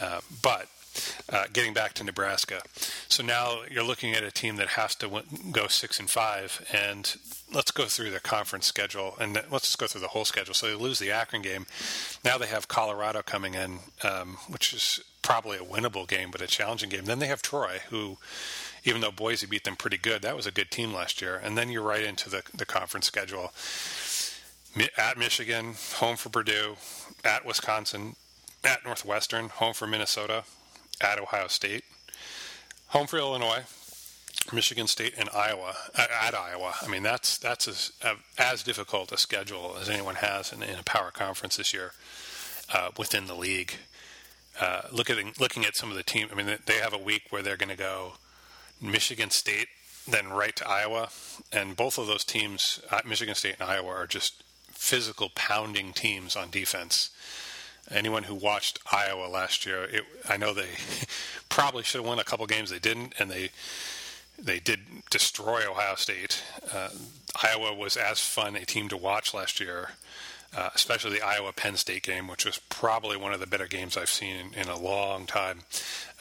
uh, 0.00 0.20
but 0.42 0.68
uh, 1.30 1.44
getting 1.52 1.74
back 1.74 1.94
to 1.94 2.04
Nebraska. 2.04 2.62
So 3.08 3.22
now 3.22 3.62
you're 3.70 3.84
looking 3.84 4.14
at 4.14 4.22
a 4.22 4.30
team 4.30 4.56
that 4.56 4.68
has 4.68 4.94
to 4.96 5.08
w- 5.08 5.24
go 5.50 5.66
six 5.68 5.98
and 5.98 6.10
five, 6.10 6.66
and 6.72 7.16
let's 7.52 7.70
go 7.70 7.86
through 7.86 8.10
the 8.10 8.20
conference 8.20 8.66
schedule, 8.66 9.16
and 9.20 9.34
let's 9.50 9.66
just 9.66 9.78
go 9.78 9.86
through 9.86 10.00
the 10.00 10.08
whole 10.08 10.24
schedule. 10.24 10.54
So 10.54 10.66
they 10.66 10.74
lose 10.74 10.98
the 10.98 11.10
Akron 11.10 11.42
game. 11.42 11.66
Now 12.24 12.38
they 12.38 12.46
have 12.46 12.68
Colorado 12.68 13.22
coming 13.22 13.54
in, 13.54 13.78
um, 14.02 14.38
which 14.48 14.72
is 14.72 15.00
probably 15.22 15.58
a 15.58 15.64
winnable 15.64 16.06
game, 16.06 16.30
but 16.30 16.42
a 16.42 16.46
challenging 16.46 16.90
game. 16.90 17.04
Then 17.04 17.18
they 17.18 17.28
have 17.28 17.42
Troy, 17.42 17.80
who, 17.90 18.18
even 18.84 19.00
though 19.00 19.12
Boise 19.12 19.46
beat 19.46 19.64
them 19.64 19.76
pretty 19.76 19.98
good, 19.98 20.22
that 20.22 20.36
was 20.36 20.46
a 20.46 20.52
good 20.52 20.70
team 20.70 20.92
last 20.92 21.22
year. 21.22 21.40
And 21.42 21.56
then 21.56 21.70
you're 21.70 21.82
right 21.82 22.04
into 22.04 22.28
the 22.28 22.42
the 22.54 22.66
conference 22.66 23.06
schedule. 23.06 23.52
At 24.96 25.18
Michigan, 25.18 25.74
home 25.96 26.16
for 26.16 26.30
Purdue, 26.30 26.76
at 27.24 27.44
Wisconsin, 27.44 28.16
at 28.64 28.84
Northwestern, 28.84 29.50
home 29.50 29.74
for 29.74 29.86
Minnesota, 29.86 30.44
at 31.02 31.18
Ohio 31.18 31.48
State, 31.48 31.84
home 32.88 33.06
for 33.06 33.18
Illinois, 33.18 33.64
Michigan 34.52 34.86
State, 34.86 35.14
and 35.18 35.28
Iowa 35.30 35.74
uh, 35.94 36.06
at 36.22 36.34
Iowa. 36.34 36.74
I 36.80 36.88
mean, 36.88 37.02
that's 37.02 37.38
that's 37.38 37.68
as 37.68 37.92
as 38.38 38.62
difficult 38.62 39.12
a 39.12 39.16
schedule 39.16 39.76
as 39.80 39.88
anyone 39.88 40.16
has 40.16 40.52
in, 40.52 40.62
in 40.62 40.78
a 40.78 40.82
power 40.82 41.10
conference 41.10 41.56
this 41.56 41.72
year 41.74 41.92
uh, 42.72 42.90
within 42.98 43.26
the 43.26 43.34
league. 43.34 43.74
Uh, 44.60 44.82
look 44.90 45.08
at 45.08 45.40
looking 45.40 45.64
at 45.64 45.76
some 45.76 45.90
of 45.90 45.96
the 45.96 46.02
team. 46.02 46.28
I 46.30 46.34
mean, 46.34 46.58
they 46.66 46.78
have 46.78 46.92
a 46.92 46.98
week 46.98 47.24
where 47.30 47.42
they're 47.42 47.56
going 47.56 47.68
to 47.68 47.76
go 47.76 48.14
Michigan 48.80 49.30
State, 49.30 49.68
then 50.08 50.28
right 50.28 50.54
to 50.56 50.68
Iowa, 50.68 51.08
and 51.52 51.76
both 51.76 51.96
of 51.96 52.06
those 52.06 52.24
teams, 52.24 52.80
uh, 52.90 53.00
Michigan 53.06 53.34
State 53.34 53.56
and 53.60 53.68
Iowa, 53.68 53.90
are 53.90 54.06
just 54.06 54.42
physical 54.72 55.30
pounding 55.34 55.92
teams 55.92 56.34
on 56.34 56.50
defense 56.50 57.10
anyone 57.92 58.24
who 58.24 58.34
watched 58.34 58.78
Iowa 58.90 59.26
last 59.26 59.66
year, 59.66 59.84
it, 59.84 60.04
I 60.28 60.36
know 60.36 60.54
they 60.54 60.68
probably 61.48 61.82
should 61.82 62.00
have 62.00 62.08
won 62.08 62.18
a 62.18 62.24
couple 62.24 62.46
games. 62.46 62.70
They 62.70 62.78
didn't, 62.78 63.14
and 63.18 63.30
they 63.30 63.50
they 64.38 64.58
did 64.58 64.80
destroy 65.10 65.70
Ohio 65.70 65.94
State. 65.94 66.42
Uh, 66.72 66.88
Iowa 67.42 67.74
was 67.74 67.96
as 67.96 68.20
fun 68.20 68.56
a 68.56 68.64
team 68.64 68.88
to 68.88 68.96
watch 68.96 69.34
last 69.34 69.60
year, 69.60 69.90
uh, 70.56 70.70
especially 70.74 71.12
the 71.12 71.26
Iowa 71.26 71.52
Penn 71.52 71.76
State 71.76 72.02
game, 72.02 72.26
which 72.26 72.44
was 72.44 72.58
probably 72.68 73.16
one 73.16 73.32
of 73.32 73.40
the 73.40 73.46
better 73.46 73.66
games 73.66 73.96
I've 73.96 74.10
seen 74.10 74.36
in, 74.36 74.54
in 74.54 74.68
a 74.68 74.78
long 74.78 75.26
time. 75.26 75.60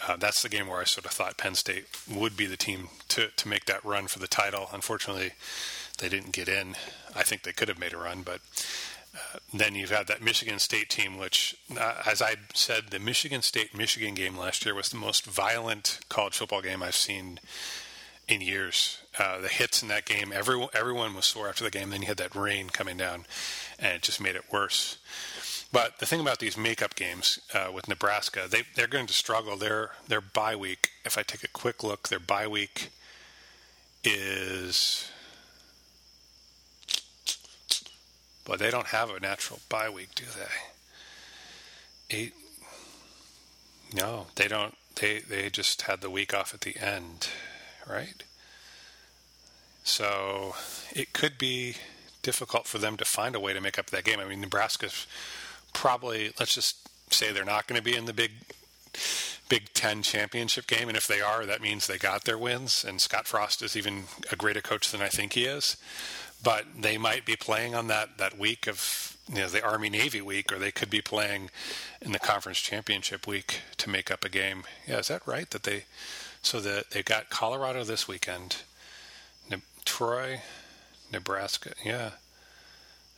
Uh, 0.07 0.17
that's 0.17 0.41
the 0.41 0.49
game 0.49 0.67
where 0.67 0.81
I 0.81 0.85
sort 0.85 1.05
of 1.05 1.11
thought 1.11 1.37
Penn 1.37 1.55
State 1.55 1.85
would 2.09 2.37
be 2.37 2.45
the 2.45 2.57
team 2.57 2.89
to, 3.09 3.29
to 3.35 3.47
make 3.47 3.65
that 3.65 3.83
run 3.83 4.07
for 4.07 4.19
the 4.19 4.27
title. 4.27 4.69
Unfortunately, 4.71 5.31
they 5.97 6.09
didn't 6.09 6.31
get 6.31 6.47
in. 6.47 6.75
I 7.15 7.23
think 7.23 7.43
they 7.43 7.53
could 7.53 7.67
have 7.67 7.79
made 7.79 7.93
a 7.93 7.97
run, 7.97 8.21
but 8.23 8.41
uh, 9.13 9.39
then 9.53 9.75
you've 9.75 9.91
had 9.91 10.07
that 10.07 10.21
Michigan 10.21 10.59
State 10.59 10.89
team, 10.89 11.17
which, 11.17 11.55
uh, 11.77 12.01
as 12.05 12.21
I 12.21 12.35
said, 12.53 12.85
the 12.91 12.99
Michigan 12.99 13.41
State 13.41 13.77
Michigan 13.77 14.13
game 14.13 14.37
last 14.37 14.65
year 14.65 14.73
was 14.73 14.89
the 14.89 14.97
most 14.97 15.25
violent 15.25 15.99
college 16.07 16.37
football 16.37 16.61
game 16.61 16.81
I've 16.81 16.95
seen 16.95 17.39
in 18.27 18.39
years. 18.41 18.99
Uh, 19.19 19.41
the 19.41 19.49
hits 19.49 19.81
in 19.81 19.89
that 19.89 20.05
game, 20.05 20.31
everyone 20.33 20.69
everyone 20.73 21.13
was 21.13 21.25
sore 21.25 21.49
after 21.49 21.63
the 21.63 21.69
game. 21.69 21.89
Then 21.89 22.01
you 22.01 22.07
had 22.07 22.17
that 22.17 22.35
rain 22.35 22.69
coming 22.69 22.95
down, 22.97 23.25
and 23.77 23.95
it 23.95 24.01
just 24.01 24.21
made 24.21 24.35
it 24.35 24.45
worse. 24.51 24.97
But 25.73 25.99
the 25.99 26.05
thing 26.05 26.21
about 26.21 26.39
these 26.39 26.57
makeup 26.57 26.95
games 26.95 27.39
uh, 27.53 27.69
with 27.73 27.87
Nebraska, 27.89 28.47
they 28.49 28.63
they're 28.75 28.87
going 28.87 29.07
to 29.07 29.13
struggle. 29.13 29.57
Their 29.57 29.91
their 30.07 30.21
bye 30.21 30.55
week. 30.55 30.91
If 31.03 31.17
I 31.17 31.23
take 31.23 31.43
a 31.43 31.49
quick 31.49 31.83
look, 31.83 32.07
their 32.07 32.19
bye 32.19 32.47
week 32.47 32.91
is 34.03 35.10
But 38.45 38.59
they 38.59 38.71
don't 38.71 38.87
have 38.87 39.09
a 39.09 39.19
natural 39.19 39.59
bye 39.69 39.89
week, 39.89 40.15
do 40.15 40.25
they? 40.25 42.15
Eight. 42.17 42.33
No, 43.93 44.27
they 44.35 44.47
don't. 44.47 44.75
They 44.95 45.19
they 45.19 45.49
just 45.49 45.83
had 45.83 46.01
the 46.01 46.09
week 46.09 46.33
off 46.33 46.53
at 46.53 46.61
the 46.61 46.75
end, 46.77 47.29
right? 47.87 48.23
So 49.83 50.55
it 50.93 51.13
could 51.13 51.37
be 51.37 51.75
difficult 52.21 52.67
for 52.67 52.77
them 52.77 52.97
to 52.97 53.05
find 53.05 53.35
a 53.35 53.39
way 53.39 53.53
to 53.53 53.61
make 53.61 53.79
up 53.79 53.87
that 53.87 54.03
game. 54.03 54.19
I 54.19 54.25
mean, 54.25 54.41
Nebraska's 54.41 55.07
probably 55.73 56.31
let's 56.39 56.55
just 56.55 56.89
say 57.13 57.31
they're 57.31 57.45
not 57.45 57.67
going 57.67 57.79
to 57.79 57.83
be 57.83 57.95
in 57.95 58.05
the 58.05 58.13
big 58.13 58.31
Big 59.51 59.73
Ten 59.73 60.01
championship 60.01 60.65
game, 60.65 60.87
and 60.87 60.95
if 60.95 61.07
they 61.07 61.19
are, 61.19 61.45
that 61.45 61.61
means 61.61 61.85
they 61.85 61.97
got 61.97 62.23
their 62.23 62.37
wins. 62.37 62.85
And 62.87 63.01
Scott 63.01 63.27
Frost 63.27 63.61
is 63.61 63.75
even 63.75 64.05
a 64.31 64.37
greater 64.37 64.61
coach 64.61 64.89
than 64.89 65.01
I 65.01 65.09
think 65.09 65.33
he 65.33 65.43
is. 65.43 65.75
But 66.43 66.65
they 66.79 66.97
might 66.97 67.25
be 67.25 67.35
playing 67.35 67.75
on 67.75 67.87
that 67.87 68.17
that 68.17 68.37
week 68.37 68.67
of 68.67 69.17
you 69.29 69.41
know 69.41 69.47
the 69.47 69.63
Army 69.63 69.89
Navy 69.89 70.21
week, 70.21 70.51
or 70.51 70.57
they 70.57 70.71
could 70.71 70.89
be 70.89 71.01
playing 71.01 71.49
in 72.01 72.11
the 72.11 72.19
conference 72.19 72.59
championship 72.59 73.27
week 73.27 73.61
to 73.77 73.89
make 73.89 74.09
up 74.11 74.25
a 74.25 74.29
game. 74.29 74.63
Yeah, 74.87 74.97
is 74.99 75.07
that 75.07 75.25
right? 75.27 75.49
That 75.51 75.63
they 75.63 75.85
so 76.41 76.59
that 76.59 76.91
they 76.91 77.03
got 77.03 77.29
Colorado 77.29 77.83
this 77.83 78.07
weekend, 78.07 78.57
ne- 79.49 79.61
Troy, 79.85 80.41
Nebraska. 81.11 81.73
Yeah, 81.85 82.11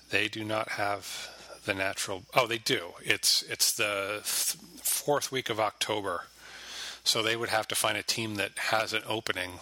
they 0.10 0.28
do 0.28 0.44
not 0.44 0.70
have 0.70 1.30
the 1.66 1.74
natural. 1.74 2.24
Oh, 2.36 2.48
they 2.48 2.58
do. 2.58 2.94
It's 3.02 3.42
it's 3.44 3.74
the 3.74 4.22
th- 4.24 4.58
fourth 4.84 5.32
week 5.32 5.50
of 5.50 5.60
October, 5.60 6.26
so 7.04 7.24
they 7.24 7.36
would 7.36 7.50
have 7.50 7.68
to 7.70 7.76
find 7.76 7.98
a 7.98 8.04
team 8.04 8.36
that 8.36 8.52
has 8.58 8.94
an 8.94 9.04
opening 9.08 9.60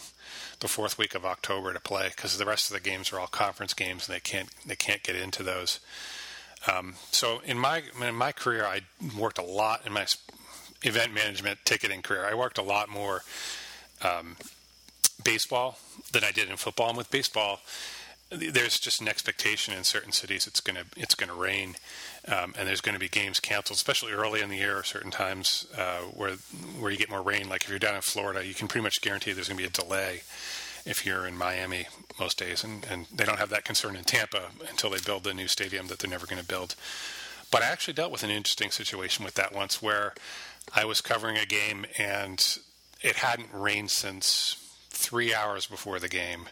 the 0.59 0.67
fourth 0.67 0.97
week 0.97 1.15
of 1.15 1.25
October 1.25 1.73
to 1.73 1.79
play 1.79 2.09
because 2.09 2.37
the 2.37 2.45
rest 2.45 2.69
of 2.69 2.73
the 2.73 2.89
games 2.89 3.11
are 3.11 3.19
all 3.19 3.27
conference 3.27 3.73
games 3.73 4.07
and 4.07 4.15
they 4.15 4.19
can't 4.19 4.49
they 4.65 4.75
can't 4.75 5.03
get 5.03 5.15
into 5.15 5.43
those. 5.43 5.79
Um, 6.71 6.95
so 7.11 7.41
in 7.45 7.57
my 7.57 7.83
in 8.01 8.15
my 8.15 8.31
career, 8.31 8.65
I 8.65 8.81
worked 9.17 9.37
a 9.37 9.43
lot 9.43 9.85
in 9.85 9.93
my 9.93 10.05
event 10.83 11.13
management 11.13 11.59
ticketing 11.65 12.01
career. 12.01 12.25
I 12.25 12.35
worked 12.35 12.57
a 12.57 12.63
lot 12.63 12.89
more 12.89 13.23
um, 14.03 14.35
baseball 15.23 15.77
than 16.11 16.23
I 16.23 16.31
did 16.31 16.49
in 16.49 16.57
football. 16.57 16.89
And 16.89 16.97
with 16.97 17.11
baseball, 17.11 17.61
there's 18.31 18.79
just 18.79 19.01
an 19.01 19.09
expectation 19.09 19.73
in 19.73 19.83
certain 19.83 20.13
cities 20.13 20.47
it's 20.47 20.61
going 20.61 20.77
to 20.77 20.85
it's 20.95 21.15
going 21.15 21.29
to 21.29 21.35
rain, 21.35 21.75
um, 22.27 22.53
and 22.57 22.67
there's 22.67 22.81
going 22.81 22.93
to 22.93 22.99
be 22.99 23.09
games 23.09 23.39
canceled, 23.39 23.75
especially 23.75 24.13
early 24.13 24.41
in 24.41 24.49
the 24.49 24.57
year. 24.57 24.77
Or 24.77 24.83
certain 24.83 25.11
times 25.11 25.67
uh, 25.77 25.99
where 26.13 26.31
where 26.79 26.91
you 26.91 26.97
get 26.97 27.09
more 27.09 27.21
rain, 27.21 27.49
like 27.49 27.63
if 27.63 27.69
you're 27.69 27.79
down 27.79 27.95
in 27.95 28.01
Florida, 28.01 28.45
you 28.45 28.53
can 28.53 28.67
pretty 28.67 28.83
much 28.83 29.01
guarantee 29.01 29.33
there's 29.33 29.49
going 29.49 29.57
to 29.57 29.63
be 29.63 29.67
a 29.67 29.71
delay. 29.71 30.21
If 30.83 31.05
you're 31.05 31.27
in 31.27 31.37
Miami 31.37 31.85
most 32.19 32.39
days, 32.39 32.63
and, 32.63 32.83
and 32.89 33.05
they 33.13 33.23
don't 33.23 33.37
have 33.37 33.49
that 33.49 33.65
concern 33.65 33.95
in 33.95 34.03
Tampa 34.03 34.45
until 34.67 34.89
they 34.89 34.97
build 35.05 35.23
the 35.23 35.33
new 35.33 35.47
stadium 35.47 35.87
that 35.87 35.99
they're 35.99 36.09
never 36.09 36.25
going 36.25 36.41
to 36.41 36.47
build. 36.47 36.73
But 37.51 37.61
I 37.61 37.67
actually 37.67 37.93
dealt 37.93 38.11
with 38.11 38.23
an 38.23 38.31
interesting 38.31 38.71
situation 38.71 39.23
with 39.23 39.35
that 39.35 39.53
once, 39.53 39.81
where 39.81 40.15
I 40.73 40.85
was 40.85 41.01
covering 41.01 41.37
a 41.37 41.45
game 41.45 41.85
and 41.99 42.57
it 43.01 43.17
hadn't 43.17 43.49
rained 43.53 43.91
since 43.91 44.55
three 44.89 45.33
hours 45.33 45.67
before 45.67 45.99
the 45.99 46.09
game 46.09 46.47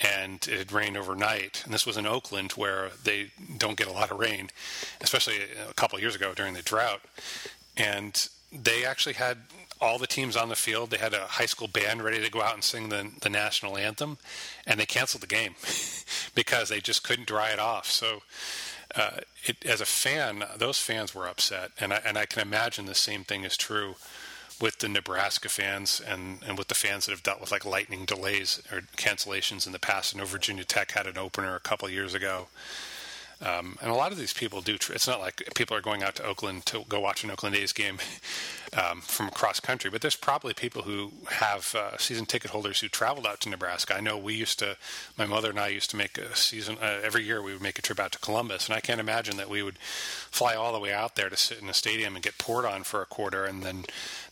and 0.00 0.46
it 0.48 0.58
had 0.58 0.72
rained 0.72 0.96
overnight. 0.96 1.62
And 1.64 1.72
this 1.72 1.86
was 1.86 1.96
in 1.96 2.06
Oakland, 2.06 2.52
where 2.52 2.90
they 3.02 3.30
don't 3.56 3.76
get 3.76 3.88
a 3.88 3.92
lot 3.92 4.10
of 4.10 4.18
rain, 4.18 4.50
especially 5.00 5.36
a 5.68 5.74
couple 5.74 5.98
years 6.00 6.14
ago 6.14 6.34
during 6.34 6.54
the 6.54 6.62
drought. 6.62 7.00
And 7.76 8.28
they 8.52 8.84
actually 8.84 9.14
had 9.14 9.38
all 9.80 9.98
the 9.98 10.06
teams 10.06 10.36
on 10.36 10.48
the 10.48 10.56
field. 10.56 10.90
They 10.90 10.98
had 10.98 11.14
a 11.14 11.26
high 11.26 11.46
school 11.46 11.68
band 11.68 12.02
ready 12.02 12.22
to 12.22 12.30
go 12.30 12.42
out 12.42 12.54
and 12.54 12.64
sing 12.64 12.88
the, 12.88 13.10
the 13.20 13.30
national 13.30 13.76
anthem, 13.76 14.18
and 14.66 14.80
they 14.80 14.86
canceled 14.86 15.22
the 15.22 15.26
game 15.26 15.54
because 16.34 16.68
they 16.68 16.80
just 16.80 17.02
couldn't 17.02 17.26
dry 17.26 17.50
it 17.50 17.58
off. 17.58 17.90
So, 17.90 18.22
uh, 18.94 19.18
it, 19.44 19.64
as 19.66 19.80
a 19.80 19.86
fan, 19.86 20.44
those 20.56 20.78
fans 20.78 21.14
were 21.14 21.26
upset, 21.26 21.72
and 21.78 21.92
I, 21.92 22.00
and 22.04 22.16
I 22.16 22.24
can 22.24 22.40
imagine 22.40 22.86
the 22.86 22.94
same 22.94 23.24
thing 23.24 23.44
is 23.44 23.56
true 23.56 23.96
with 24.60 24.78
the 24.78 24.88
Nebraska 24.88 25.48
fans 25.48 26.00
and, 26.00 26.40
and 26.46 26.56
with 26.56 26.68
the 26.68 26.74
fans 26.74 27.06
that 27.06 27.12
have 27.12 27.22
dealt 27.22 27.40
with 27.40 27.52
like 27.52 27.64
lightning 27.64 28.04
delays 28.04 28.62
or 28.72 28.82
cancellations 28.96 29.66
in 29.66 29.72
the 29.72 29.78
past. 29.78 30.14
I 30.14 30.18
know 30.18 30.24
Virginia 30.24 30.64
Tech 30.64 30.92
had 30.92 31.06
an 31.06 31.18
opener 31.18 31.54
a 31.54 31.60
couple 31.60 31.88
years 31.88 32.14
ago. 32.14 32.48
Um, 33.44 33.76
and 33.82 33.90
a 33.90 33.94
lot 33.94 34.12
of 34.12 34.18
these 34.18 34.32
people 34.32 34.62
do. 34.62 34.74
It's 34.74 35.06
not 35.06 35.20
like 35.20 35.42
people 35.54 35.76
are 35.76 35.82
going 35.82 36.02
out 36.02 36.14
to 36.16 36.24
Oakland 36.24 36.64
to 36.66 36.84
go 36.88 37.00
watch 37.00 37.22
an 37.22 37.30
Oakland 37.30 37.54
A's 37.54 37.72
game 37.72 37.98
um, 38.72 39.02
from 39.02 39.28
across 39.28 39.60
country, 39.60 39.90
but 39.90 40.00
there's 40.00 40.16
probably 40.16 40.54
people 40.54 40.82
who 40.82 41.12
have 41.30 41.74
uh, 41.74 41.98
season 41.98 42.24
ticket 42.24 42.50
holders 42.50 42.80
who 42.80 42.88
traveled 42.88 43.26
out 43.26 43.40
to 43.40 43.50
Nebraska. 43.50 43.94
I 43.94 44.00
know 44.00 44.16
we 44.16 44.34
used 44.34 44.58
to. 44.60 44.76
My 45.18 45.26
mother 45.26 45.50
and 45.50 45.60
I 45.60 45.68
used 45.68 45.90
to 45.90 45.96
make 45.96 46.16
a 46.16 46.34
season 46.34 46.78
uh, 46.80 47.00
every 47.02 47.24
year. 47.24 47.42
We 47.42 47.52
would 47.52 47.62
make 47.62 47.78
a 47.78 47.82
trip 47.82 48.00
out 48.00 48.12
to 48.12 48.18
Columbus, 48.18 48.68
and 48.68 48.76
I 48.76 48.80
can't 48.80 49.00
imagine 49.00 49.36
that 49.36 49.50
we 49.50 49.62
would 49.62 49.78
fly 49.78 50.54
all 50.54 50.72
the 50.72 50.80
way 50.80 50.92
out 50.92 51.16
there 51.16 51.28
to 51.28 51.36
sit 51.36 51.60
in 51.60 51.68
a 51.68 51.74
stadium 51.74 52.14
and 52.14 52.22
get 52.22 52.38
poured 52.38 52.64
on 52.64 52.84
for 52.84 53.02
a 53.02 53.06
quarter, 53.06 53.44
and 53.44 53.62
then 53.62 53.84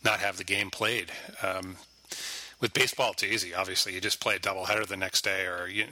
not 0.03 0.21
have 0.21 0.39
the 0.39 0.45
game 0.45 0.71
played. 0.71 1.13
Um, 1.43 1.77
with 2.65 2.73
baseball, 2.73 3.11
it's 3.11 3.23
easy. 3.23 3.55
Obviously, 3.55 3.93
you 3.93 4.01
just 4.01 4.21
play 4.21 4.37
a 4.37 4.39
doubleheader 4.39 4.87
the 4.87 4.97
next 4.97 5.23
day, 5.23 5.45
or 5.45 5.69
you, 5.69 5.85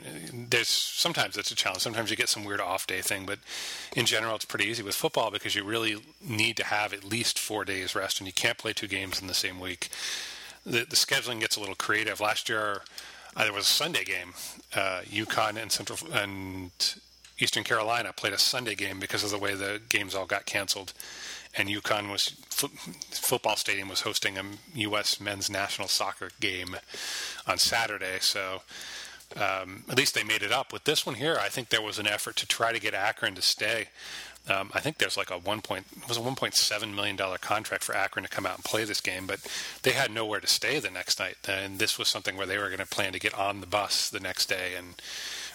there's 0.49 0.67
sometimes 0.67 1.37
it's 1.37 1.51
a 1.51 1.55
challenge. 1.55 1.83
Sometimes 1.83 2.09
you 2.09 2.17
get 2.17 2.29
some 2.29 2.45
weird 2.45 2.59
off 2.59 2.87
day 2.87 2.99
thing, 2.99 3.27
but 3.27 3.37
in 3.95 4.07
general, 4.07 4.35
it's 4.35 4.43
pretty 4.43 4.65
easy 4.65 4.81
with 4.81 4.95
football 4.95 5.29
because 5.29 5.53
you 5.53 5.63
really 5.63 5.97
need 6.19 6.57
to 6.57 6.63
have 6.63 6.91
at 6.91 7.03
least 7.03 7.37
four 7.37 7.63
days 7.63 7.93
rest, 7.93 8.19
and 8.19 8.25
you 8.25 8.33
can't 8.33 8.57
play 8.57 8.73
two 8.73 8.87
games 8.87 9.21
in 9.21 9.27
the 9.27 9.35
same 9.35 9.59
week. 9.59 9.89
The, 10.65 10.79
the 10.79 10.95
scheduling 10.95 11.39
gets 11.39 11.57
a 11.57 11.59
little 11.59 11.75
creative. 11.75 12.19
Last 12.19 12.49
year, 12.49 12.81
uh, 13.35 13.43
there 13.43 13.53
was 13.53 13.69
a 13.69 13.73
Sunday 13.73 14.03
game. 14.03 14.33
Uh, 14.75 15.01
UConn 15.05 15.61
and 15.61 15.71
Central 15.71 15.99
and 16.11 16.71
Eastern 17.37 17.63
Carolina 17.63 18.13
played 18.13 18.33
a 18.33 18.39
Sunday 18.39 18.73
game 18.73 18.99
because 18.99 19.23
of 19.23 19.29
the 19.29 19.37
way 19.37 19.53
the 19.53 19.79
games 19.89 20.15
all 20.15 20.25
got 20.25 20.47
canceled 20.47 20.93
and 21.55 21.69
UConn 21.69 22.11
was 22.11 22.29
football 22.49 23.55
stadium 23.55 23.89
was 23.89 24.01
hosting 24.01 24.37
a 24.37 24.43
U.S. 24.75 25.19
men's 25.19 25.49
national 25.49 25.87
soccer 25.87 26.29
game 26.39 26.75
on 27.47 27.57
Saturday. 27.57 28.17
So 28.21 28.61
um, 29.35 29.83
at 29.89 29.97
least 29.97 30.15
they 30.15 30.23
made 30.23 30.43
it 30.43 30.51
up. 30.51 30.73
With 30.73 30.83
this 30.83 31.05
one 31.05 31.15
here, 31.15 31.37
I 31.39 31.49
think 31.49 31.69
there 31.69 31.81
was 31.81 31.99
an 31.99 32.07
effort 32.07 32.35
to 32.37 32.47
try 32.47 32.71
to 32.71 32.79
get 32.79 32.93
Akron 32.93 33.35
to 33.35 33.41
stay. 33.41 33.87
Um, 34.49 34.71
I 34.73 34.81
think 34.81 34.97
there's 34.97 35.15
like 35.15 35.31
a 35.31 35.37
one 35.37 35.61
point 35.61 35.85
it 35.95 36.07
was 36.07 36.17
a 36.17 36.21
1.7 36.21 36.93
million 36.93 37.15
dollar 37.15 37.37
contract 37.37 37.83
for 37.83 37.95
Akron 37.95 38.23
to 38.23 38.29
come 38.29 38.45
out 38.45 38.55
and 38.55 38.63
play 38.63 38.83
this 38.83 38.99
game, 38.99 39.25
but 39.25 39.39
they 39.83 39.91
had 39.91 40.11
nowhere 40.11 40.41
to 40.41 40.47
stay 40.47 40.79
the 40.79 40.91
next 40.91 41.19
night. 41.19 41.37
And 41.47 41.79
this 41.79 41.97
was 41.97 42.09
something 42.09 42.35
where 42.35 42.45
they 42.45 42.57
were 42.57 42.67
going 42.67 42.79
to 42.79 42.85
plan 42.85 43.13
to 43.13 43.19
get 43.19 43.33
on 43.33 43.61
the 43.61 43.67
bus 43.67 44.09
the 44.09 44.19
next 44.19 44.47
day 44.49 44.73
and 44.77 45.01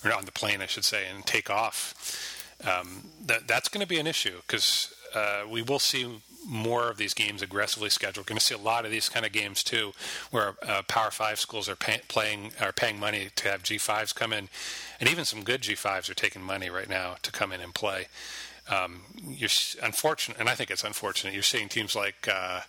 or 0.04 0.14
on 0.14 0.24
the 0.24 0.32
plane, 0.32 0.62
I 0.62 0.66
should 0.66 0.84
say, 0.84 1.06
and 1.06 1.26
take 1.26 1.50
off. 1.50 2.34
Um, 2.64 3.04
that 3.26 3.46
that's 3.46 3.68
going 3.68 3.82
to 3.82 3.86
be 3.86 3.98
an 3.98 4.06
issue 4.06 4.38
because 4.46 4.92
uh, 5.14 5.42
we 5.48 5.62
will 5.62 5.78
see 5.78 6.20
more 6.46 6.88
of 6.90 6.96
these 6.96 7.14
games 7.14 7.42
aggressively 7.42 7.90
scheduled. 7.90 8.24
We're 8.24 8.30
going 8.30 8.38
to 8.38 8.44
see 8.44 8.54
a 8.54 8.58
lot 8.58 8.84
of 8.84 8.90
these 8.90 9.08
kind 9.08 9.26
of 9.26 9.32
games 9.32 9.62
too, 9.62 9.92
where 10.30 10.54
uh, 10.66 10.82
Power 10.88 11.10
Five 11.10 11.38
schools 11.38 11.68
are 11.68 11.76
pay- 11.76 12.02
playing 12.08 12.52
are 12.60 12.72
paying 12.72 12.98
money 12.98 13.30
to 13.36 13.48
have 13.48 13.62
G5s 13.62 14.14
come 14.14 14.32
in, 14.32 14.48
and 15.00 15.08
even 15.08 15.24
some 15.24 15.42
good 15.42 15.62
G5s 15.62 16.08
are 16.08 16.14
taking 16.14 16.42
money 16.42 16.70
right 16.70 16.88
now 16.88 17.16
to 17.22 17.32
come 17.32 17.52
in 17.52 17.60
and 17.60 17.74
play. 17.74 18.06
Um, 18.70 19.02
you're 19.26 19.50
unfortunate, 19.82 20.38
and 20.38 20.48
I 20.48 20.54
think 20.54 20.70
it's 20.70 20.84
unfortunate. 20.84 21.34
You're 21.34 21.42
seeing 21.42 21.68
teams 21.68 21.94
like. 21.94 22.28
Uh, 22.30 22.60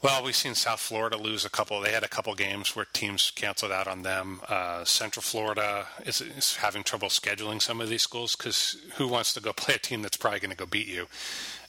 well, 0.00 0.22
we've 0.22 0.36
seen 0.36 0.54
South 0.54 0.78
Florida 0.78 1.16
lose 1.16 1.44
a 1.44 1.50
couple. 1.50 1.80
They 1.80 1.90
had 1.90 2.04
a 2.04 2.08
couple 2.08 2.32
games 2.34 2.76
where 2.76 2.84
teams 2.84 3.32
canceled 3.34 3.72
out 3.72 3.88
on 3.88 4.02
them. 4.02 4.40
Uh, 4.48 4.84
Central 4.84 5.22
Florida 5.22 5.86
is, 6.06 6.20
is, 6.20 6.56
having 6.56 6.84
trouble 6.84 7.08
scheduling 7.08 7.60
some 7.60 7.80
of 7.80 7.88
these 7.88 8.02
schools 8.02 8.36
because 8.36 8.76
who 8.94 9.08
wants 9.08 9.34
to 9.34 9.40
go 9.40 9.52
play 9.56 9.74
a 9.74 9.78
team 9.78 10.02
that's 10.02 10.16
probably 10.16 10.38
going 10.38 10.52
to 10.52 10.56
go 10.56 10.66
beat 10.66 10.86
you? 10.86 11.06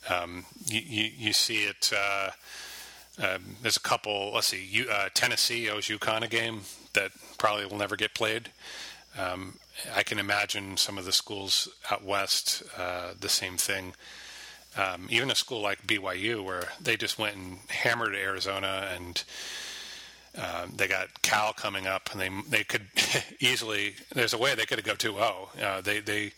Um, 0.09 0.45
you, 0.67 0.81
you, 0.81 1.11
you, 1.17 1.33
see 1.33 1.63
it. 1.63 1.91
Uh, 1.91 2.29
uh, 3.21 3.39
there's 3.61 3.77
a 3.77 3.81
couple. 3.81 4.31
Let's 4.33 4.47
see. 4.47 4.63
You, 4.63 4.89
uh, 4.89 5.09
Tennessee 5.13 5.69
owes 5.69 5.87
UConn 5.87 6.23
a 6.23 6.27
game 6.27 6.61
that 6.93 7.11
probably 7.39 7.65
will 7.65 7.77
never 7.77 7.95
get 7.95 8.13
played. 8.13 8.51
Um, 9.17 9.55
I 9.95 10.03
can 10.03 10.19
imagine 10.19 10.77
some 10.77 10.97
of 10.97 11.05
the 11.05 11.11
schools 11.11 11.67
out 11.89 12.03
west 12.03 12.63
uh, 12.77 13.13
the 13.19 13.29
same 13.29 13.57
thing. 13.57 13.93
Um, 14.77 15.07
even 15.09 15.31
a 15.31 15.35
school 15.35 15.61
like 15.61 15.87
BYU, 15.87 16.43
where 16.43 16.69
they 16.79 16.95
just 16.95 17.17
went 17.17 17.35
and 17.35 17.57
hammered 17.69 18.15
Arizona, 18.15 18.87
and 18.95 19.23
uh, 20.37 20.67
they 20.73 20.87
got 20.87 21.21
Cal 21.21 21.53
coming 21.53 21.87
up, 21.87 22.09
and 22.11 22.21
they 22.21 22.29
they 22.57 22.63
could 22.63 22.87
easily. 23.39 23.95
There's 24.13 24.33
a 24.33 24.37
way 24.37 24.55
they 24.55 24.65
could 24.65 24.77
have 24.77 24.99
go 24.99 25.11
2-0. 25.11 25.61
Uh, 25.61 25.81
they 25.81 25.99
they. 25.99 26.33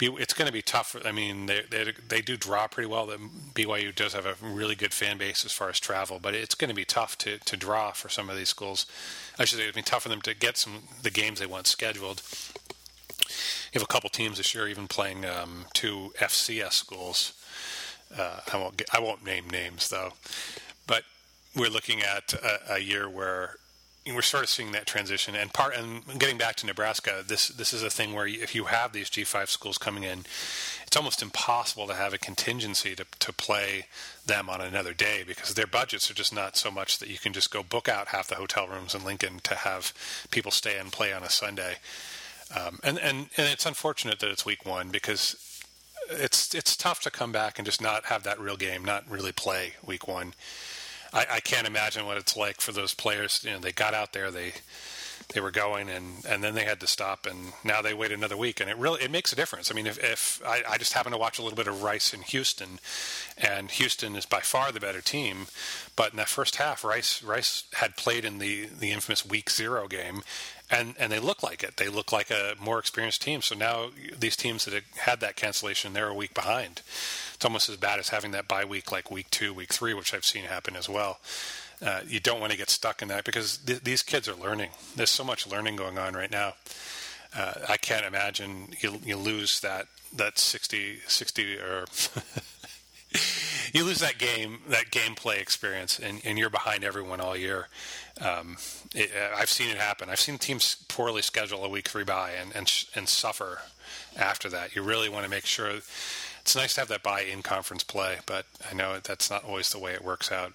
It's 0.00 0.34
going 0.34 0.46
to 0.46 0.52
be 0.52 0.60
tough. 0.60 0.96
I 1.04 1.12
mean, 1.12 1.46
they, 1.46 1.62
they 1.70 1.92
they 2.08 2.20
do 2.20 2.36
draw 2.36 2.66
pretty 2.66 2.88
well. 2.88 3.06
The 3.06 3.18
BYU 3.54 3.94
does 3.94 4.12
have 4.12 4.26
a 4.26 4.34
really 4.44 4.74
good 4.74 4.92
fan 4.92 5.18
base 5.18 5.44
as 5.44 5.52
far 5.52 5.68
as 5.68 5.78
travel, 5.78 6.18
but 6.20 6.34
it's 6.34 6.56
going 6.56 6.68
to 6.68 6.74
be 6.74 6.84
tough 6.84 7.16
to, 7.18 7.38
to 7.38 7.56
draw 7.56 7.92
for 7.92 8.08
some 8.08 8.28
of 8.28 8.36
these 8.36 8.48
schools. 8.48 8.86
I 9.38 9.44
should 9.44 9.58
say 9.58 9.64
it'd 9.64 9.76
be 9.76 9.82
tough 9.82 10.02
for 10.02 10.08
them 10.08 10.20
to 10.22 10.34
get 10.34 10.56
some 10.56 10.82
the 11.02 11.10
games 11.10 11.38
they 11.38 11.46
want 11.46 11.68
scheduled. 11.68 12.22
You 13.72 13.80
have 13.80 13.82
a 13.82 13.92
couple 13.92 14.10
teams 14.10 14.38
this 14.38 14.54
year 14.54 14.68
even 14.68 14.88
playing 14.88 15.24
um, 15.24 15.66
two 15.72 16.12
FCS 16.18 16.72
schools. 16.72 17.32
Uh, 18.16 18.40
I 18.52 18.56
won't 18.56 18.76
get, 18.76 18.88
I 18.92 19.00
won't 19.00 19.24
name 19.24 19.48
names 19.50 19.88
though, 19.88 20.12
but 20.86 21.04
we're 21.56 21.70
looking 21.70 22.02
at 22.02 22.34
a, 22.34 22.74
a 22.74 22.78
year 22.78 23.08
where 23.08 23.56
we're 24.06 24.22
sort 24.22 24.44
of 24.44 24.50
seeing 24.50 24.72
that 24.72 24.86
transition. 24.86 25.34
And 25.34 25.52
part 25.52 25.74
and 25.76 26.04
getting 26.18 26.36
back 26.36 26.56
to 26.56 26.66
Nebraska, 26.66 27.24
this 27.26 27.48
this 27.48 27.72
is 27.72 27.82
a 27.82 27.90
thing 27.90 28.12
where 28.12 28.26
if 28.26 28.54
you 28.54 28.64
have 28.64 28.92
these 28.92 29.08
G5 29.08 29.48
schools 29.48 29.78
coming 29.78 30.02
in, 30.02 30.20
it's 30.86 30.96
almost 30.96 31.22
impossible 31.22 31.86
to 31.86 31.94
have 31.94 32.12
a 32.12 32.18
contingency 32.18 32.94
to 32.96 33.06
to 33.20 33.32
play 33.32 33.86
them 34.26 34.50
on 34.50 34.60
another 34.60 34.92
day 34.92 35.24
because 35.26 35.54
their 35.54 35.66
budgets 35.66 36.10
are 36.10 36.14
just 36.14 36.34
not 36.34 36.56
so 36.56 36.70
much 36.70 36.98
that 36.98 37.08
you 37.08 37.18
can 37.18 37.32
just 37.32 37.50
go 37.50 37.62
book 37.62 37.88
out 37.88 38.08
half 38.08 38.28
the 38.28 38.34
hotel 38.34 38.68
rooms 38.68 38.94
in 38.94 39.04
Lincoln 39.04 39.40
to 39.44 39.54
have 39.54 39.92
people 40.30 40.50
stay 40.50 40.78
and 40.78 40.92
play 40.92 41.12
on 41.12 41.22
a 41.22 41.30
Sunday. 41.30 41.76
Um, 42.54 42.78
and, 42.82 42.98
and 42.98 43.18
and 43.36 43.48
it's 43.48 43.66
unfortunate 43.66 44.18
that 44.20 44.30
it's 44.30 44.44
week 44.44 44.66
one 44.66 44.90
because 44.90 45.36
it's 46.10 46.54
it's 46.54 46.76
tough 46.76 47.00
to 47.02 47.10
come 47.10 47.32
back 47.32 47.58
and 47.58 47.66
just 47.66 47.80
not 47.80 48.06
have 48.06 48.22
that 48.24 48.38
real 48.38 48.56
game, 48.56 48.84
not 48.84 49.08
really 49.08 49.32
play 49.32 49.74
week 49.84 50.06
one. 50.06 50.34
I, 51.12 51.26
I 51.34 51.40
can't 51.40 51.66
imagine 51.66 52.06
what 52.06 52.16
it's 52.16 52.36
like 52.36 52.60
for 52.60 52.72
those 52.72 52.94
players. 52.94 53.42
You 53.44 53.52
know, 53.52 53.58
they 53.58 53.72
got 53.72 53.94
out 53.94 54.12
there, 54.12 54.30
they 54.30 54.54
they 55.32 55.40
were 55.40 55.50
going, 55.50 55.88
and 55.88 56.24
and 56.28 56.42
then 56.44 56.54
they 56.54 56.64
had 56.64 56.80
to 56.80 56.86
stop, 56.86 57.26
and 57.26 57.52
now 57.62 57.82
they 57.82 57.94
wait 57.94 58.12
another 58.12 58.36
week, 58.36 58.60
and 58.60 58.70
it 58.70 58.76
really 58.76 59.02
it 59.02 59.10
makes 59.10 59.32
a 59.32 59.36
difference. 59.36 59.70
I 59.70 59.74
mean, 59.74 59.86
if, 59.86 60.02
if 60.02 60.42
I, 60.46 60.62
I 60.68 60.78
just 60.78 60.92
happen 60.92 61.12
to 61.12 61.18
watch 61.18 61.38
a 61.38 61.42
little 61.42 61.56
bit 61.56 61.66
of 61.66 61.82
Rice 61.82 62.12
in 62.12 62.22
Houston, 62.22 62.78
and 63.38 63.70
Houston 63.72 64.16
is 64.16 64.26
by 64.26 64.40
far 64.40 64.72
the 64.72 64.80
better 64.80 65.00
team, 65.00 65.46
but 65.96 66.12
in 66.12 66.16
that 66.18 66.28
first 66.28 66.56
half, 66.56 66.84
Rice 66.84 67.22
Rice 67.22 67.64
had 67.74 67.96
played 67.96 68.24
in 68.24 68.38
the 68.38 68.66
the 68.66 68.92
infamous 68.92 69.24
Week 69.26 69.50
Zero 69.50 69.88
game, 69.88 70.22
and 70.70 70.94
and 70.98 71.10
they 71.10 71.18
look 71.20 71.42
like 71.42 71.62
it. 71.62 71.76
They 71.76 71.88
look 71.88 72.12
like 72.12 72.30
a 72.30 72.54
more 72.60 72.78
experienced 72.78 73.22
team. 73.22 73.42
So 73.42 73.54
now 73.54 73.90
these 74.16 74.36
teams 74.36 74.64
that 74.64 74.82
had 74.98 75.20
that 75.20 75.36
cancellation, 75.36 75.92
they're 75.92 76.08
a 76.08 76.14
week 76.14 76.34
behind. 76.34 76.82
It's 77.34 77.44
almost 77.44 77.68
as 77.68 77.76
bad 77.76 77.98
as 77.98 78.10
having 78.10 78.30
that 78.32 78.48
bye 78.48 78.64
week 78.64 78.92
like 78.92 79.10
week 79.10 79.30
two, 79.30 79.52
week 79.52 79.72
three, 79.72 79.94
which 79.94 80.14
I've 80.14 80.24
seen 80.24 80.44
happen 80.44 80.76
as 80.76 80.88
well. 80.88 81.18
Uh, 81.84 82.00
you 82.08 82.18
don't 82.18 82.40
want 82.40 82.50
to 82.50 82.58
get 82.58 82.70
stuck 82.70 83.02
in 83.02 83.08
that 83.08 83.24
because 83.24 83.58
th- 83.58 83.82
these 83.82 84.02
kids 84.02 84.26
are 84.28 84.34
learning. 84.34 84.70
There's 84.96 85.10
so 85.10 85.22
much 85.22 85.46
learning 85.46 85.76
going 85.76 85.98
on 85.98 86.14
right 86.14 86.30
now. 86.30 86.54
Uh, 87.36 87.52
I 87.68 87.76
can't 87.76 88.06
imagine 88.06 88.68
you 88.80 89.00
you 89.04 89.16
lose 89.16 89.60
that 89.60 89.86
that 90.16 90.38
60 90.38 91.00
60 91.06 91.56
or 91.58 91.84
you 93.72 93.84
lose 93.84 93.98
that 93.98 94.18
game, 94.18 94.60
that 94.68 94.90
gameplay 94.90 95.40
experience, 95.40 95.98
and, 95.98 96.20
and 96.24 96.38
you're 96.38 96.50
behind 96.50 96.84
everyone 96.84 97.20
all 97.20 97.36
year. 97.36 97.68
Um, 98.20 98.56
it, 98.94 99.10
uh, 99.14 99.36
I've 99.36 99.50
seen 99.50 99.70
it 99.70 99.76
happen. 99.76 100.08
I've 100.08 100.20
seen 100.20 100.38
teams 100.38 100.76
poorly 100.88 101.22
schedule 101.22 101.64
a 101.64 101.68
week 101.68 101.88
three 101.88 102.04
bye 102.04 102.32
and 102.40 102.54
and, 102.54 102.72
and 102.94 103.08
suffer 103.08 103.62
after 104.16 104.48
that. 104.48 104.74
You 104.74 104.82
really 104.82 105.08
want 105.08 105.24
to 105.24 105.30
make 105.30 105.46
sure. 105.46 105.80
It's 106.40 106.54
nice 106.54 106.74
to 106.74 106.80
have 106.80 106.88
that 106.88 107.02
bye 107.02 107.22
in 107.22 107.42
conference 107.42 107.84
play, 107.84 108.18
but 108.26 108.44
I 108.70 108.74
know 108.74 108.98
that's 109.02 109.30
not 109.30 109.44
always 109.44 109.70
the 109.70 109.78
way 109.78 109.92
it 109.92 110.04
works 110.04 110.30
out. 110.30 110.52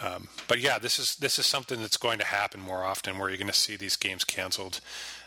Um, 0.00 0.28
but 0.46 0.60
yeah, 0.60 0.78
this 0.78 0.98
is 0.98 1.16
this 1.16 1.38
is 1.38 1.46
something 1.46 1.80
that's 1.80 1.96
going 1.96 2.18
to 2.18 2.24
happen 2.24 2.60
more 2.60 2.84
often, 2.84 3.18
where 3.18 3.28
you're 3.28 3.38
going 3.38 3.48
to 3.48 3.52
see 3.52 3.76
these 3.76 3.96
games 3.96 4.24
canceled. 4.24 4.80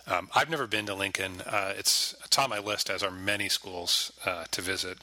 Um, 0.08 0.30
I've 0.34 0.50
never 0.50 0.68
been 0.68 0.86
to 0.88 0.96
Lincoln. 0.96 1.42
Uh, 1.46 1.74
it's 1.78 2.16
it's 2.26 2.38
on 2.38 2.50
my 2.50 2.60
list, 2.60 2.90
as 2.90 3.04
are 3.04 3.12
many 3.12 3.50
schools 3.50 4.12
uh, 4.26 4.46
to 4.52 4.62
visit. 4.62 5.00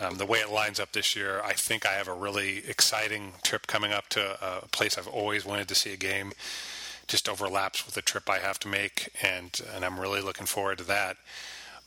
Um, 0.00 0.16
the 0.16 0.26
way 0.26 0.38
it 0.38 0.50
lines 0.50 0.80
up 0.80 0.92
this 0.92 1.14
year, 1.14 1.42
I 1.44 1.52
think 1.52 1.86
I 1.86 1.92
have 1.92 2.08
a 2.08 2.14
really 2.14 2.58
exciting 2.66 3.34
trip 3.42 3.66
coming 3.66 3.92
up 3.92 4.08
to 4.10 4.38
a 4.42 4.66
place 4.68 4.96
I've 4.96 5.06
always 5.06 5.44
wanted 5.44 5.68
to 5.68 5.74
see 5.74 5.92
a 5.92 5.98
game. 5.98 6.32
Just 7.06 7.28
overlaps 7.28 7.84
with 7.84 7.94
the 7.94 8.02
trip 8.02 8.30
I 8.30 8.38
have 8.38 8.58
to 8.60 8.68
make, 8.68 9.10
and 9.22 9.60
and 9.74 9.84
I'm 9.84 10.00
really 10.00 10.22
looking 10.22 10.46
forward 10.46 10.78
to 10.78 10.84
that. 10.84 11.16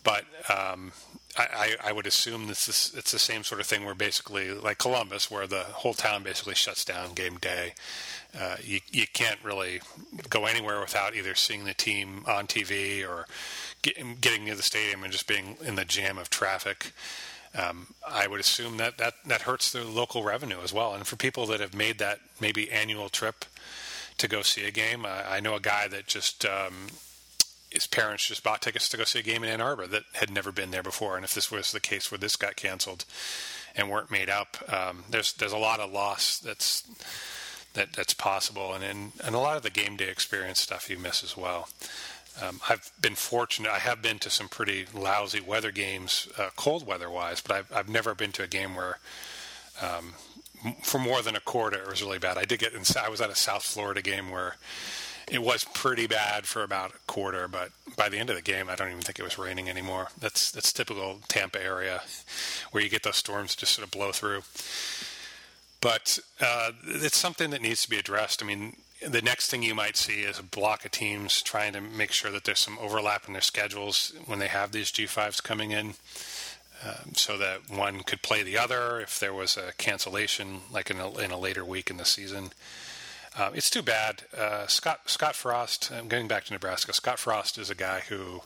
But 0.06 0.24
um, 0.50 0.94
I, 1.38 1.76
I, 1.84 1.92
would 1.92 2.08
assume 2.08 2.48
this 2.48 2.70
is 2.70 2.94
it's 2.96 3.12
the 3.12 3.20
same 3.20 3.44
sort 3.44 3.60
of 3.60 3.68
thing 3.68 3.84
where 3.84 3.94
basically 3.96 4.52
like 4.52 4.78
Columbus, 4.78 5.30
where 5.30 5.48
the 5.48 5.64
whole 5.64 5.94
town 5.94 6.24
basically 6.24 6.56
shuts 6.56 6.86
down 6.86 7.14
game 7.14 7.38
day. 7.38 7.74
Uh, 8.40 8.56
you 8.64 8.80
you 8.90 9.06
can't 9.12 9.44
really 9.44 9.82
go 10.30 10.46
anywhere 10.46 10.80
without 10.80 11.16
either 11.16 11.36
seeing 11.36 11.66
the 11.66 11.74
team 11.74 12.24
on 12.26 12.48
TV 12.48 13.06
or 13.06 13.26
get, 13.82 14.22
getting 14.22 14.46
near 14.46 14.56
the 14.56 14.64
stadium 14.64 15.04
and 15.04 15.12
just 15.12 15.28
being 15.28 15.58
in 15.66 15.76
the 15.76 15.86
jam 15.86 16.18
of 16.18 16.30
traffic 16.30 16.94
um, 17.58 17.88
I 18.06 18.28
would 18.28 18.40
assume 18.40 18.78
that, 18.78 18.98
that 18.98 19.14
that 19.26 19.44
hurts 19.44 19.72
the 19.72 19.84
local 19.84 20.24
revenue 20.24 20.60
as 20.64 20.74
well. 20.74 20.94
And 20.94 21.08
for 21.08 21.16
people 21.16 21.46
that 21.48 21.60
have 21.60 21.74
made 21.74 22.00
that 22.00 22.20
maybe 22.40 22.72
annual 22.72 23.10
trip 23.10 23.46
to 24.18 24.28
go 24.28 24.42
see 24.42 24.66
a 24.66 24.72
game, 24.72 25.06
I, 25.06 25.38
I 25.38 25.40
know 25.40 25.56
a 25.56 25.60
guy 25.60 25.88
that 25.88 26.08
just 26.08 26.46
um, 26.46 26.88
his 27.76 27.88
parents 27.88 28.28
just 28.28 28.44
bought 28.44 28.62
tickets 28.62 28.90
to 28.90 28.98
go 28.98 29.04
see 29.04 29.20
a 29.20 29.24
game 29.24 29.44
in 29.44 29.50
Ann 29.50 29.62
Arbor 29.62 29.88
that 29.88 30.04
had 30.14 30.32
never 30.32 30.52
been 30.52 30.72
there 30.72 30.84
before. 30.84 31.16
And 31.16 31.24
if 31.24 31.34
this 31.34 31.52
was 31.52 31.72
the 31.72 31.80
case 31.80 32.12
where 32.12 32.18
this 32.18 32.36
got 32.36 32.56
canceled 32.56 33.06
and 33.76 33.90
weren't 33.90 34.10
made 34.10 34.30
up, 34.30 34.58
um, 34.72 35.04
there's 35.10 35.34
there's 35.34 35.52
a 35.52 35.58
lot 35.58 35.80
of 35.80 35.92
loss 35.92 36.40
that's 36.40 36.84
that 37.74 37.94
that's 37.94 38.14
possible, 38.14 38.74
and, 38.74 38.84
and 38.84 39.12
and 39.24 39.36
a 39.36 39.40
lot 39.40 39.58
of 39.58 39.64
the 39.64 39.70
game 39.70 39.96
day 39.96 40.10
experience 40.10 40.60
stuff 40.60 40.90
you 40.90 40.98
miss 40.98 41.24
as 41.24 41.38
well. 41.38 41.70
Um, 42.42 42.60
I've 42.70 42.92
been 43.00 43.16
fortunate. 43.16 43.72
I 43.72 43.80
have 43.80 44.02
been 44.02 44.20
to 44.20 44.30
some 44.30 44.50
pretty 44.50 44.86
lousy 44.94 45.40
weather 45.40 45.72
games, 45.72 46.28
uh, 46.38 46.50
cold 46.56 46.86
weather 46.86 47.10
wise, 47.10 47.42
but 47.42 47.56
I've, 47.56 47.72
I've 47.74 47.90
never 47.90 48.14
been 48.14 48.34
to 48.34 48.44
a 48.44 48.48
game 48.48 48.76
where, 48.76 49.00
um, 49.82 50.16
for 50.84 51.00
more 51.00 51.22
than 51.22 51.36
a 51.36 51.40
quarter, 51.40 51.82
it 51.82 51.88
was 51.88 52.04
really 52.04 52.20
bad. 52.20 52.38
I 52.38 52.44
did 52.44 52.60
get 52.60 52.74
in, 52.74 52.82
I 53.00 53.10
was 53.10 53.22
at 53.22 53.30
a 53.30 53.36
South 53.36 53.64
Florida 53.64 54.02
game 54.02 54.32
where 54.32 54.58
it 55.28 55.42
was 55.42 55.64
pretty 55.64 56.08
bad 56.08 56.46
for 56.46 56.64
about 56.64 56.92
a 56.92 57.00
quarter, 57.08 57.48
but 57.48 57.72
by 57.98 58.10
the 58.10 58.18
end 58.18 58.30
of 58.30 58.36
the 58.36 58.42
game, 58.42 58.70
I 58.70 58.76
don't 58.76 58.92
even 58.92 59.02
think 59.02 59.20
it 59.20 59.24
was 59.24 59.38
raining 59.38 59.70
anymore. 59.70 60.10
That's 60.20 60.52
that's 60.52 60.72
typical 60.72 61.20
Tampa 61.28 61.64
area, 61.64 62.02
where 62.72 62.84
you 62.84 62.90
get 62.90 63.04
those 63.04 63.18
storms 63.18 63.56
just 63.56 63.74
sort 63.74 63.86
of 63.86 63.92
blow 63.92 64.12
through. 64.12 64.44
But 65.82 66.20
uh, 66.42 66.72
it's 66.86 67.18
something 67.18 67.50
that 67.52 67.62
needs 67.62 67.84
to 67.84 67.90
be 67.90 67.98
addressed. 67.98 68.42
I 68.42 68.46
mean, 68.46 68.76
the 69.08 69.22
next 69.22 69.50
thing 69.50 69.64
you 69.64 69.76
might 69.76 69.98
see 69.98 70.22
is 70.22 70.40
a 70.40 70.44
block 70.44 70.86
of 70.86 70.92
teams 70.92 71.42
trying 71.42 71.74
to 71.74 71.82
make 71.82 72.12
sure 72.12 72.32
that 72.32 72.44
there's 72.44 72.60
some 72.60 72.78
overlap 72.80 73.28
in 73.28 73.34
their 73.34 73.42
schedules 73.42 74.14
when 74.26 74.40
they 74.40 74.48
have 74.48 74.72
these 74.72 74.92
G5s 74.92 75.44
coming 75.44 75.72
in. 75.72 75.94
Um, 76.84 77.14
so 77.16 77.38
that 77.38 77.70
one 77.70 78.02
could 78.02 78.22
play 78.22 78.44
the 78.44 78.58
other 78.58 79.00
if 79.00 79.20
there 79.20 79.34
was 79.34 79.58
a 79.58 79.72
cancellation, 79.78 80.62
like 80.72 80.92
in 80.92 81.00
a, 81.00 81.18
in 81.18 81.32
a 81.32 81.38
later 81.38 81.64
week 81.64 81.90
in 81.90 81.98
the 81.98 82.06
season. 82.06 82.52
Um, 83.38 83.54
it's 83.54 83.70
too 83.70 83.82
bad. 83.82 84.24
Uh, 84.38 84.66
Scott 84.68 85.02
Scott 85.06 85.36
Frost. 85.36 85.92
I'm 85.92 86.08
going 86.08 86.28
back 86.28 86.46
to 86.46 86.54
Nebraska. 86.54 86.94
Scott 86.94 87.20
Frost 87.20 87.58
is 87.58 87.70
a 87.70 87.76
guy 87.76 88.02
who 88.02 88.42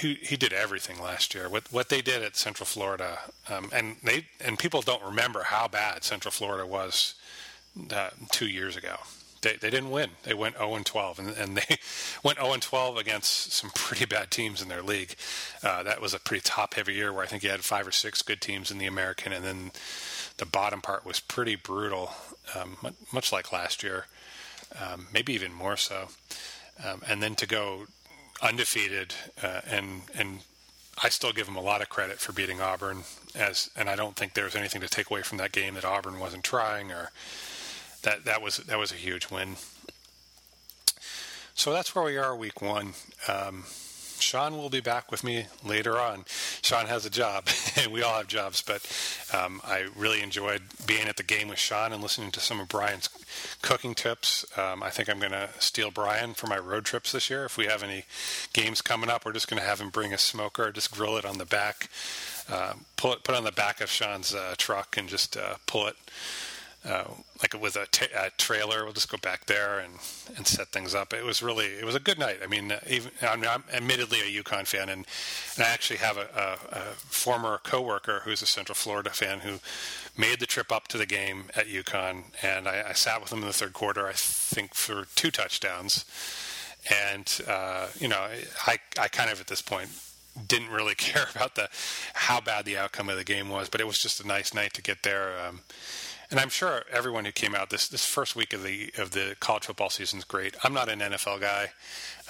who 0.00 0.14
he 0.20 0.36
did 0.36 0.52
everything 0.52 1.00
last 1.02 1.34
year. 1.34 1.48
What 1.48 1.70
what 1.72 1.88
they 1.88 2.00
did 2.00 2.22
at 2.22 2.36
Central 2.36 2.66
Florida, 2.66 3.18
um, 3.48 3.70
and 3.72 3.96
they 4.02 4.26
and 4.40 4.58
people 4.58 4.80
don't 4.80 5.02
remember 5.02 5.44
how 5.44 5.68
bad 5.68 6.04
Central 6.04 6.32
Florida 6.32 6.66
was 6.66 7.14
uh, 7.90 8.10
two 8.30 8.48
years 8.48 8.76
ago 8.76 8.98
they, 9.42 9.56
they 9.56 9.70
didn't 9.70 9.90
win. 9.90 10.10
They 10.24 10.34
went 10.34 10.56
0 10.56 10.74
and 10.74 10.86
12, 10.86 11.18
and, 11.18 11.28
and 11.36 11.56
they 11.56 11.76
went 12.22 12.38
0 12.38 12.52
and 12.52 12.62
12 12.62 12.96
against 12.96 13.52
some 13.52 13.70
pretty 13.74 14.04
bad 14.04 14.30
teams 14.30 14.62
in 14.62 14.68
their 14.68 14.82
league. 14.82 15.14
Uh, 15.62 15.82
that 15.82 16.00
was 16.00 16.14
a 16.14 16.18
pretty 16.18 16.42
top 16.42 16.74
heavy 16.74 16.94
year 16.94 17.12
where 17.12 17.22
I 17.22 17.26
think 17.26 17.42
you 17.42 17.50
had 17.50 17.64
five 17.64 17.86
or 17.86 17.92
six 17.92 18.22
good 18.22 18.40
teams 18.40 18.70
in 18.70 18.78
the 18.78 18.86
American, 18.86 19.32
and 19.32 19.44
then 19.44 19.70
the 20.38 20.46
bottom 20.46 20.80
part 20.80 21.04
was 21.04 21.20
pretty 21.20 21.56
brutal, 21.56 22.10
um, 22.54 22.76
much 23.12 23.32
like 23.32 23.52
last 23.52 23.82
year, 23.82 24.06
um, 24.80 25.08
maybe 25.12 25.32
even 25.32 25.52
more 25.52 25.76
so. 25.76 26.08
Um, 26.84 27.02
and 27.06 27.22
then 27.22 27.34
to 27.36 27.46
go 27.46 27.86
undefeated 28.40 29.14
uh, 29.42 29.60
and 29.68 30.02
and 30.16 30.40
I 31.02 31.08
still 31.08 31.32
give 31.32 31.46
them 31.46 31.56
a 31.56 31.60
lot 31.60 31.82
of 31.82 31.88
credit 31.88 32.18
for 32.18 32.32
beating 32.32 32.60
Auburn 32.60 33.02
as 33.34 33.70
and 33.76 33.88
I 33.88 33.96
don't 33.96 34.16
think 34.16 34.34
there's 34.34 34.56
anything 34.56 34.80
to 34.80 34.88
take 34.88 35.10
away 35.10 35.22
from 35.22 35.38
that 35.38 35.52
game 35.52 35.74
that 35.74 35.84
Auburn 35.84 36.18
wasn't 36.18 36.44
trying 36.44 36.90
or 36.92 37.10
that 38.02 38.24
that 38.24 38.42
was 38.42 38.58
that 38.58 38.78
was 38.78 38.92
a 38.92 38.96
huge 38.96 39.30
win. 39.30 39.56
So 41.54 41.72
that's 41.72 41.92
where 41.94 42.04
we 42.04 42.16
are, 42.16 42.36
week 42.36 42.62
one. 42.62 42.92
Um, 43.26 43.64
Sean 44.20 44.56
will 44.56 44.70
be 44.70 44.80
back 44.80 45.10
with 45.10 45.24
me 45.24 45.46
later 45.64 45.98
on. 45.98 46.24
Sean 46.62 46.86
has 46.86 47.04
a 47.04 47.10
job, 47.10 47.48
and 47.76 47.92
we 47.92 48.02
all 48.02 48.16
have 48.18 48.26
jobs, 48.26 48.62
but 48.62 48.84
um, 49.32 49.60
I 49.64 49.86
really 49.96 50.22
enjoyed 50.22 50.62
being 50.86 51.08
at 51.08 51.16
the 51.16 51.22
game 51.22 51.48
with 51.48 51.58
Sean 51.58 51.92
and 51.92 52.02
listening 52.02 52.30
to 52.32 52.40
some 52.40 52.60
of 52.60 52.68
Brian's 52.68 53.08
cooking 53.62 53.94
tips. 53.94 54.44
Um, 54.58 54.82
I 54.82 54.90
think 54.90 55.08
I'm 55.08 55.18
going 55.18 55.32
to 55.32 55.50
steal 55.58 55.90
Brian 55.90 56.34
for 56.34 56.46
my 56.46 56.58
road 56.58 56.84
trips 56.84 57.12
this 57.12 57.30
year. 57.30 57.44
If 57.44 57.56
we 57.56 57.66
have 57.66 57.82
any 57.82 58.04
games 58.52 58.82
coming 58.82 59.10
up, 59.10 59.24
we're 59.24 59.32
just 59.32 59.48
going 59.48 59.60
to 59.60 59.68
have 59.68 59.80
him 59.80 59.90
bring 59.90 60.12
a 60.12 60.18
smoker, 60.18 60.70
just 60.72 60.90
grill 60.90 61.16
it 61.16 61.24
on 61.24 61.38
the 61.38 61.46
back, 61.46 61.88
uh, 62.50 62.74
pull 62.96 63.12
it, 63.12 63.24
put 63.24 63.34
it 63.34 63.38
on 63.38 63.44
the 63.44 63.52
back 63.52 63.80
of 63.80 63.90
Sean's 63.90 64.34
uh, 64.34 64.54
truck, 64.58 64.96
and 64.96 65.08
just 65.08 65.36
uh, 65.36 65.54
pull 65.66 65.86
it 65.86 65.96
uh, 66.86 67.04
like 67.42 67.60
with 67.60 67.76
a, 67.76 67.86
trailer. 68.36 68.84
We'll 68.84 68.92
just 68.92 69.10
go 69.10 69.18
back 69.18 69.46
there 69.46 69.78
and, 69.78 69.94
and 70.36 70.46
set 70.46 70.68
things 70.68 70.94
up. 70.94 71.12
It 71.12 71.24
was 71.24 71.42
really 71.42 71.66
it 71.66 71.84
was 71.84 71.94
a 71.94 72.00
good 72.00 72.18
night. 72.18 72.38
I 72.42 72.46
mean, 72.46 72.72
uh, 72.72 72.80
even 72.88 73.10
I'm, 73.22 73.44
I'm 73.44 73.64
admittedly 73.72 74.20
a 74.20 74.42
UConn 74.42 74.66
fan, 74.66 74.88
and, 74.88 75.06
and 75.56 75.64
I 75.64 75.68
actually 75.68 75.98
have 75.98 76.16
a, 76.16 76.28
a, 76.72 76.76
a, 76.76 76.80
former 76.94 77.58
coworker 77.64 78.22
who's 78.24 78.42
a 78.42 78.46
Central 78.46 78.74
Florida 78.74 79.10
fan 79.10 79.40
who 79.40 79.58
made 80.16 80.40
the 80.40 80.46
trip 80.46 80.70
up 80.70 80.88
to 80.88 80.98
the 80.98 81.06
game 81.06 81.44
at 81.54 81.66
UConn, 81.66 82.24
and 82.42 82.68
I, 82.68 82.84
I 82.90 82.92
sat 82.92 83.20
with 83.20 83.32
him 83.32 83.40
in 83.40 83.46
the 83.46 83.52
third 83.52 83.72
quarter. 83.72 84.06
I 84.06 84.12
think 84.14 84.74
for 84.74 85.06
two 85.14 85.30
touchdowns, 85.30 86.04
and 87.08 87.40
uh, 87.48 87.88
you 87.98 88.08
know, 88.08 88.28
I 88.66 88.78
I 88.98 89.08
kind 89.08 89.30
of 89.30 89.40
at 89.40 89.48
this 89.48 89.62
point 89.62 89.90
didn't 90.46 90.70
really 90.70 90.94
care 90.96 91.26
about 91.34 91.54
the 91.54 91.68
how 92.14 92.40
bad 92.40 92.64
the 92.64 92.78
outcome 92.78 93.08
of 93.08 93.16
the 93.16 93.24
game 93.24 93.48
was, 93.48 93.68
but 93.68 93.80
it 93.80 93.86
was 93.86 93.98
just 93.98 94.20
a 94.20 94.26
nice 94.26 94.54
night 94.54 94.74
to 94.74 94.82
get 94.82 95.02
there. 95.02 95.34
Um, 95.40 95.60
and 96.30 96.38
I'm 96.38 96.50
sure 96.50 96.82
everyone 96.90 97.24
who 97.24 97.32
came 97.32 97.54
out 97.54 97.70
this 97.70 97.88
this 97.88 98.04
first 98.04 98.36
week 98.36 98.52
of 98.52 98.62
the 98.62 98.90
of 98.98 99.12
the 99.12 99.36
college 99.40 99.64
football 99.64 99.90
season 99.90 100.18
is 100.18 100.24
great. 100.24 100.54
I'm 100.62 100.74
not 100.74 100.88
an 100.88 101.00
NFL 101.00 101.40
guy, 101.40 101.70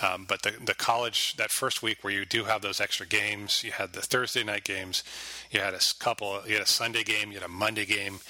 um, 0.01 0.25
but 0.29 0.43
the 0.43 0.53
the 0.65 0.75
college 0.75 1.35
that 1.37 1.51
first 1.51 1.83
week 1.83 2.03
where 2.03 2.13
you 2.13 2.25
do 2.25 2.45
have 2.45 2.63
those 2.63 2.81
extra 2.81 3.07
games, 3.07 3.65
you 3.65 3.73
had 3.73 3.93
the 3.95 4.01
Thursday 4.01 4.45
night 4.45 4.65
games, 4.65 5.03
you 5.51 5.61
had 5.61 5.75
a 5.75 5.81
couple, 5.99 6.41
you 6.47 6.55
had 6.55 6.63
a 6.63 6.67
Sunday 6.67 7.03
game, 7.03 7.29
you 7.31 7.39
had 7.39 7.45
a 7.45 7.53
Monday 7.53 7.85
game. 7.85 8.21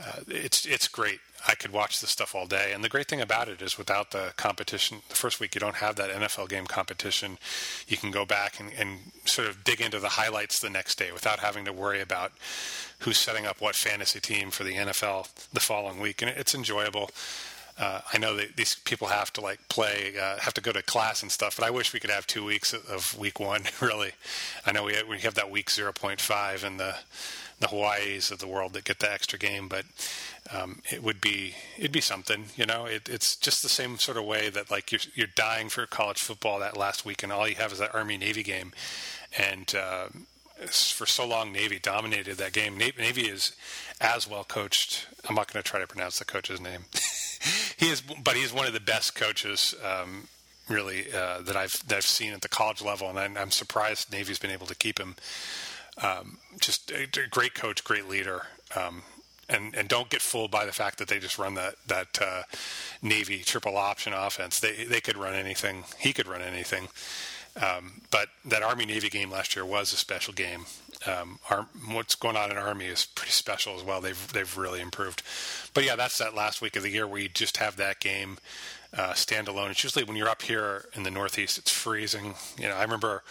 Uh, 0.00 0.20
it's 0.28 0.64
it's 0.64 0.86
great. 0.86 1.18
I 1.46 1.54
could 1.54 1.72
watch 1.72 2.00
this 2.00 2.10
stuff 2.10 2.34
all 2.34 2.46
day. 2.46 2.72
And 2.74 2.82
the 2.82 2.88
great 2.88 3.06
thing 3.08 3.20
about 3.20 3.48
it 3.48 3.62
is 3.62 3.78
without 3.78 4.10
the 4.10 4.32
competition, 4.36 5.02
the 5.08 5.14
first 5.14 5.40
week 5.40 5.54
you 5.54 5.60
don't 5.60 5.76
have 5.76 5.96
that 5.96 6.10
NFL 6.10 6.48
game 6.48 6.66
competition. 6.66 7.38
You 7.86 7.96
can 7.96 8.10
go 8.10 8.24
back 8.24 8.58
and, 8.58 8.72
and 8.76 9.12
sort 9.24 9.48
of 9.48 9.64
dig 9.64 9.80
into 9.80 10.00
the 10.00 10.10
highlights 10.10 10.58
the 10.58 10.70
next 10.70 10.98
day 10.98 11.12
without 11.12 11.40
having 11.40 11.64
to 11.64 11.72
worry 11.72 12.00
about 12.00 12.32
who's 13.00 13.18
setting 13.18 13.46
up 13.46 13.60
what 13.60 13.76
fantasy 13.76 14.20
team 14.20 14.50
for 14.50 14.64
the 14.64 14.74
NFL 14.74 15.48
the 15.52 15.60
following 15.60 16.00
week. 16.00 16.22
And 16.22 16.30
it's 16.30 16.54
enjoyable. 16.54 17.10
Uh, 17.78 18.00
I 18.12 18.18
know 18.18 18.34
that 18.34 18.56
these 18.56 18.74
people 18.74 19.06
have 19.06 19.32
to 19.34 19.40
like 19.40 19.68
play, 19.68 20.14
uh, 20.20 20.38
have 20.40 20.54
to 20.54 20.60
go 20.60 20.72
to 20.72 20.82
class 20.82 21.22
and 21.22 21.30
stuff, 21.30 21.56
but 21.56 21.64
I 21.64 21.70
wish 21.70 21.92
we 21.92 22.00
could 22.00 22.10
have 22.10 22.26
two 22.26 22.44
weeks 22.44 22.72
of 22.72 23.16
week 23.16 23.38
one. 23.38 23.62
Really, 23.80 24.12
I 24.66 24.72
know 24.72 24.82
we 24.82 24.94
have, 24.94 25.06
we 25.06 25.18
have 25.20 25.34
that 25.34 25.50
week 25.50 25.70
zero 25.70 25.92
point 25.92 26.20
five 26.20 26.64
and 26.64 26.80
the 26.80 26.96
the 27.60 27.68
Hawaii's 27.68 28.30
of 28.30 28.38
the 28.38 28.46
world 28.46 28.72
that 28.72 28.84
get 28.84 29.00
the 29.00 29.12
extra 29.12 29.38
game, 29.38 29.68
but 29.68 29.84
um, 30.52 30.80
it 30.90 31.02
would 31.02 31.20
be 31.20 31.54
it'd 31.76 31.92
be 31.92 32.00
something. 32.00 32.46
You 32.56 32.66
know, 32.66 32.86
it, 32.86 33.08
it's 33.08 33.36
just 33.36 33.62
the 33.62 33.68
same 33.68 33.98
sort 33.98 34.16
of 34.16 34.24
way 34.24 34.48
that 34.50 34.70
like 34.70 34.92
you're 34.92 35.00
you're 35.14 35.26
dying 35.26 35.68
for 35.68 35.86
college 35.86 36.20
football 36.20 36.58
that 36.60 36.76
last 36.76 37.04
week, 37.04 37.22
and 37.22 37.32
all 37.32 37.48
you 37.48 37.56
have 37.56 37.72
is 37.72 37.78
that 37.78 37.94
Army 37.94 38.16
Navy 38.16 38.42
game, 38.42 38.72
and 39.36 39.74
uh, 39.74 40.08
for 40.66 41.06
so 41.06 41.26
long 41.26 41.52
Navy 41.52 41.78
dominated 41.78 42.36
that 42.38 42.52
game. 42.52 42.76
Navy 42.76 43.22
is 43.22 43.54
as 44.00 44.28
well 44.28 44.44
coached. 44.44 45.06
I'm 45.28 45.34
not 45.34 45.52
going 45.52 45.62
to 45.62 45.68
try 45.68 45.80
to 45.80 45.86
pronounce 45.86 46.18
the 46.18 46.24
coach's 46.24 46.60
name. 46.60 46.84
he 47.76 47.90
is, 47.90 48.00
but 48.00 48.36
he's 48.36 48.52
one 48.52 48.66
of 48.66 48.72
the 48.72 48.80
best 48.80 49.14
coaches. 49.14 49.74
Um, 49.84 50.28
really, 50.68 51.06
uh, 51.12 51.40
that 51.40 51.56
I've 51.56 51.86
that 51.88 51.96
I've 51.96 52.04
seen 52.04 52.32
at 52.32 52.42
the 52.42 52.48
college 52.48 52.82
level, 52.82 53.08
and 53.08 53.18
I'm, 53.18 53.36
I'm 53.36 53.50
surprised 53.50 54.12
Navy's 54.12 54.38
been 54.38 54.50
able 54.50 54.66
to 54.66 54.74
keep 54.74 54.98
him. 54.98 55.16
Um, 56.02 56.38
just 56.60 56.90
a, 56.90 57.04
a, 57.04 57.26
great 57.28 57.54
coach, 57.54 57.82
great 57.84 58.08
leader. 58.08 58.42
Um, 58.76 59.02
and 59.48 59.74
and 59.74 59.88
don't 59.88 60.10
get 60.10 60.20
fooled 60.20 60.50
by 60.50 60.66
the 60.66 60.72
fact 60.72 60.98
that 60.98 61.08
they 61.08 61.18
just 61.18 61.38
run 61.38 61.54
that 61.54 61.74
that 61.86 62.18
uh, 62.20 62.42
Navy 63.02 63.38
triple 63.38 63.76
option 63.76 64.12
offense. 64.12 64.60
They 64.60 64.84
they 64.84 65.00
could 65.00 65.16
run 65.16 65.34
anything. 65.34 65.84
He 65.98 66.12
could 66.12 66.28
run 66.28 66.42
anything. 66.42 66.88
Um, 67.60 68.02
but 68.10 68.28
that 68.44 68.62
Army 68.62 68.86
Navy 68.86 69.08
game 69.08 69.30
last 69.30 69.56
year 69.56 69.64
was 69.64 69.92
a 69.92 69.96
special 69.96 70.32
game. 70.32 70.66
Um, 71.06 71.38
our, 71.50 71.66
what's 71.88 72.14
going 72.14 72.36
on 72.36 72.50
in 72.50 72.56
Army 72.56 72.86
is 72.86 73.06
pretty 73.06 73.32
special 73.32 73.76
as 73.76 73.82
well. 73.82 74.00
They've 74.00 74.32
they've 74.32 74.56
really 74.56 74.80
improved. 74.80 75.22
But 75.74 75.84
yeah, 75.84 75.96
that's 75.96 76.18
that 76.18 76.34
last 76.34 76.60
week 76.60 76.76
of 76.76 76.82
the 76.82 76.90
year 76.90 77.06
where 77.06 77.20
you 77.20 77.28
just 77.28 77.56
have 77.56 77.76
that 77.76 78.00
game 78.00 78.38
uh, 78.96 79.12
standalone. 79.12 79.70
It's 79.70 79.82
usually 79.82 80.04
when 80.04 80.16
you're 80.16 80.28
up 80.28 80.42
here 80.42 80.86
in 80.94 81.02
the 81.02 81.10
Northeast, 81.10 81.58
it's 81.58 81.72
freezing. 81.72 82.34
You 82.58 82.68
know, 82.68 82.76
I 82.76 82.82
remember 82.82 83.22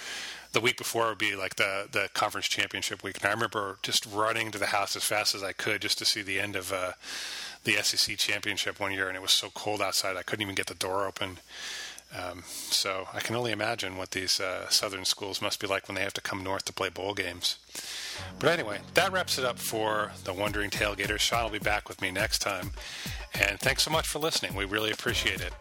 the 0.53 0.61
week 0.61 0.77
before 0.77 1.09
would 1.09 1.17
be 1.17 1.35
like 1.35 1.55
the 1.55 1.87
the 1.91 2.09
conference 2.13 2.47
championship 2.47 3.03
week, 3.03 3.17
and 3.17 3.25
I 3.25 3.31
remember 3.31 3.77
just 3.81 4.05
running 4.05 4.51
to 4.51 4.57
the 4.57 4.67
house 4.67 4.95
as 4.95 5.03
fast 5.03 5.35
as 5.35 5.43
I 5.43 5.53
could 5.53 5.81
just 5.81 5.97
to 5.99 6.05
see 6.05 6.21
the 6.21 6.39
end 6.39 6.55
of 6.55 6.71
uh, 6.71 6.93
the 7.63 7.73
SEC 7.83 8.17
championship 8.17 8.79
one 8.79 8.91
year, 8.91 9.07
and 9.07 9.15
it 9.15 9.21
was 9.21 9.33
so 9.33 9.49
cold 9.49 9.81
outside 9.81 10.17
I 10.17 10.23
couldn't 10.23 10.43
even 10.43 10.55
get 10.55 10.67
the 10.67 10.75
door 10.75 11.05
open. 11.05 11.39
Um, 12.15 12.43
so 12.45 13.07
I 13.13 13.19
can 13.19 13.35
only 13.35 13.51
imagine 13.51 13.97
what 13.97 14.11
these 14.11 14.39
uh, 14.39 14.69
southern 14.69 15.03
schools 15.03 15.41
must 15.41 15.59
be 15.59 15.67
like 15.67 15.87
when 15.87 15.95
they 15.95 16.03
have 16.03 16.13
to 16.13 16.21
come 16.21 16.41
north 16.41 16.63
to 16.65 16.73
play 16.73 16.89
bowl 16.89 17.13
games. 17.13 17.57
But 18.39 18.49
anyway, 18.49 18.79
that 18.93 19.11
wraps 19.11 19.37
it 19.37 19.43
up 19.43 19.59
for 19.59 20.13
the 20.23 20.33
Wandering 20.33 20.69
Tailgaters. 20.69 21.19
Sean 21.19 21.43
will 21.43 21.51
be 21.51 21.59
back 21.59 21.89
with 21.89 22.01
me 22.01 22.11
next 22.11 22.39
time. 22.39 22.71
And 23.33 23.59
thanks 23.59 23.83
so 23.83 23.91
much 23.91 24.07
for 24.07 24.19
listening. 24.19 24.55
We 24.55 24.63
really 24.63 24.91
appreciate 24.91 25.41
it. 25.41 25.53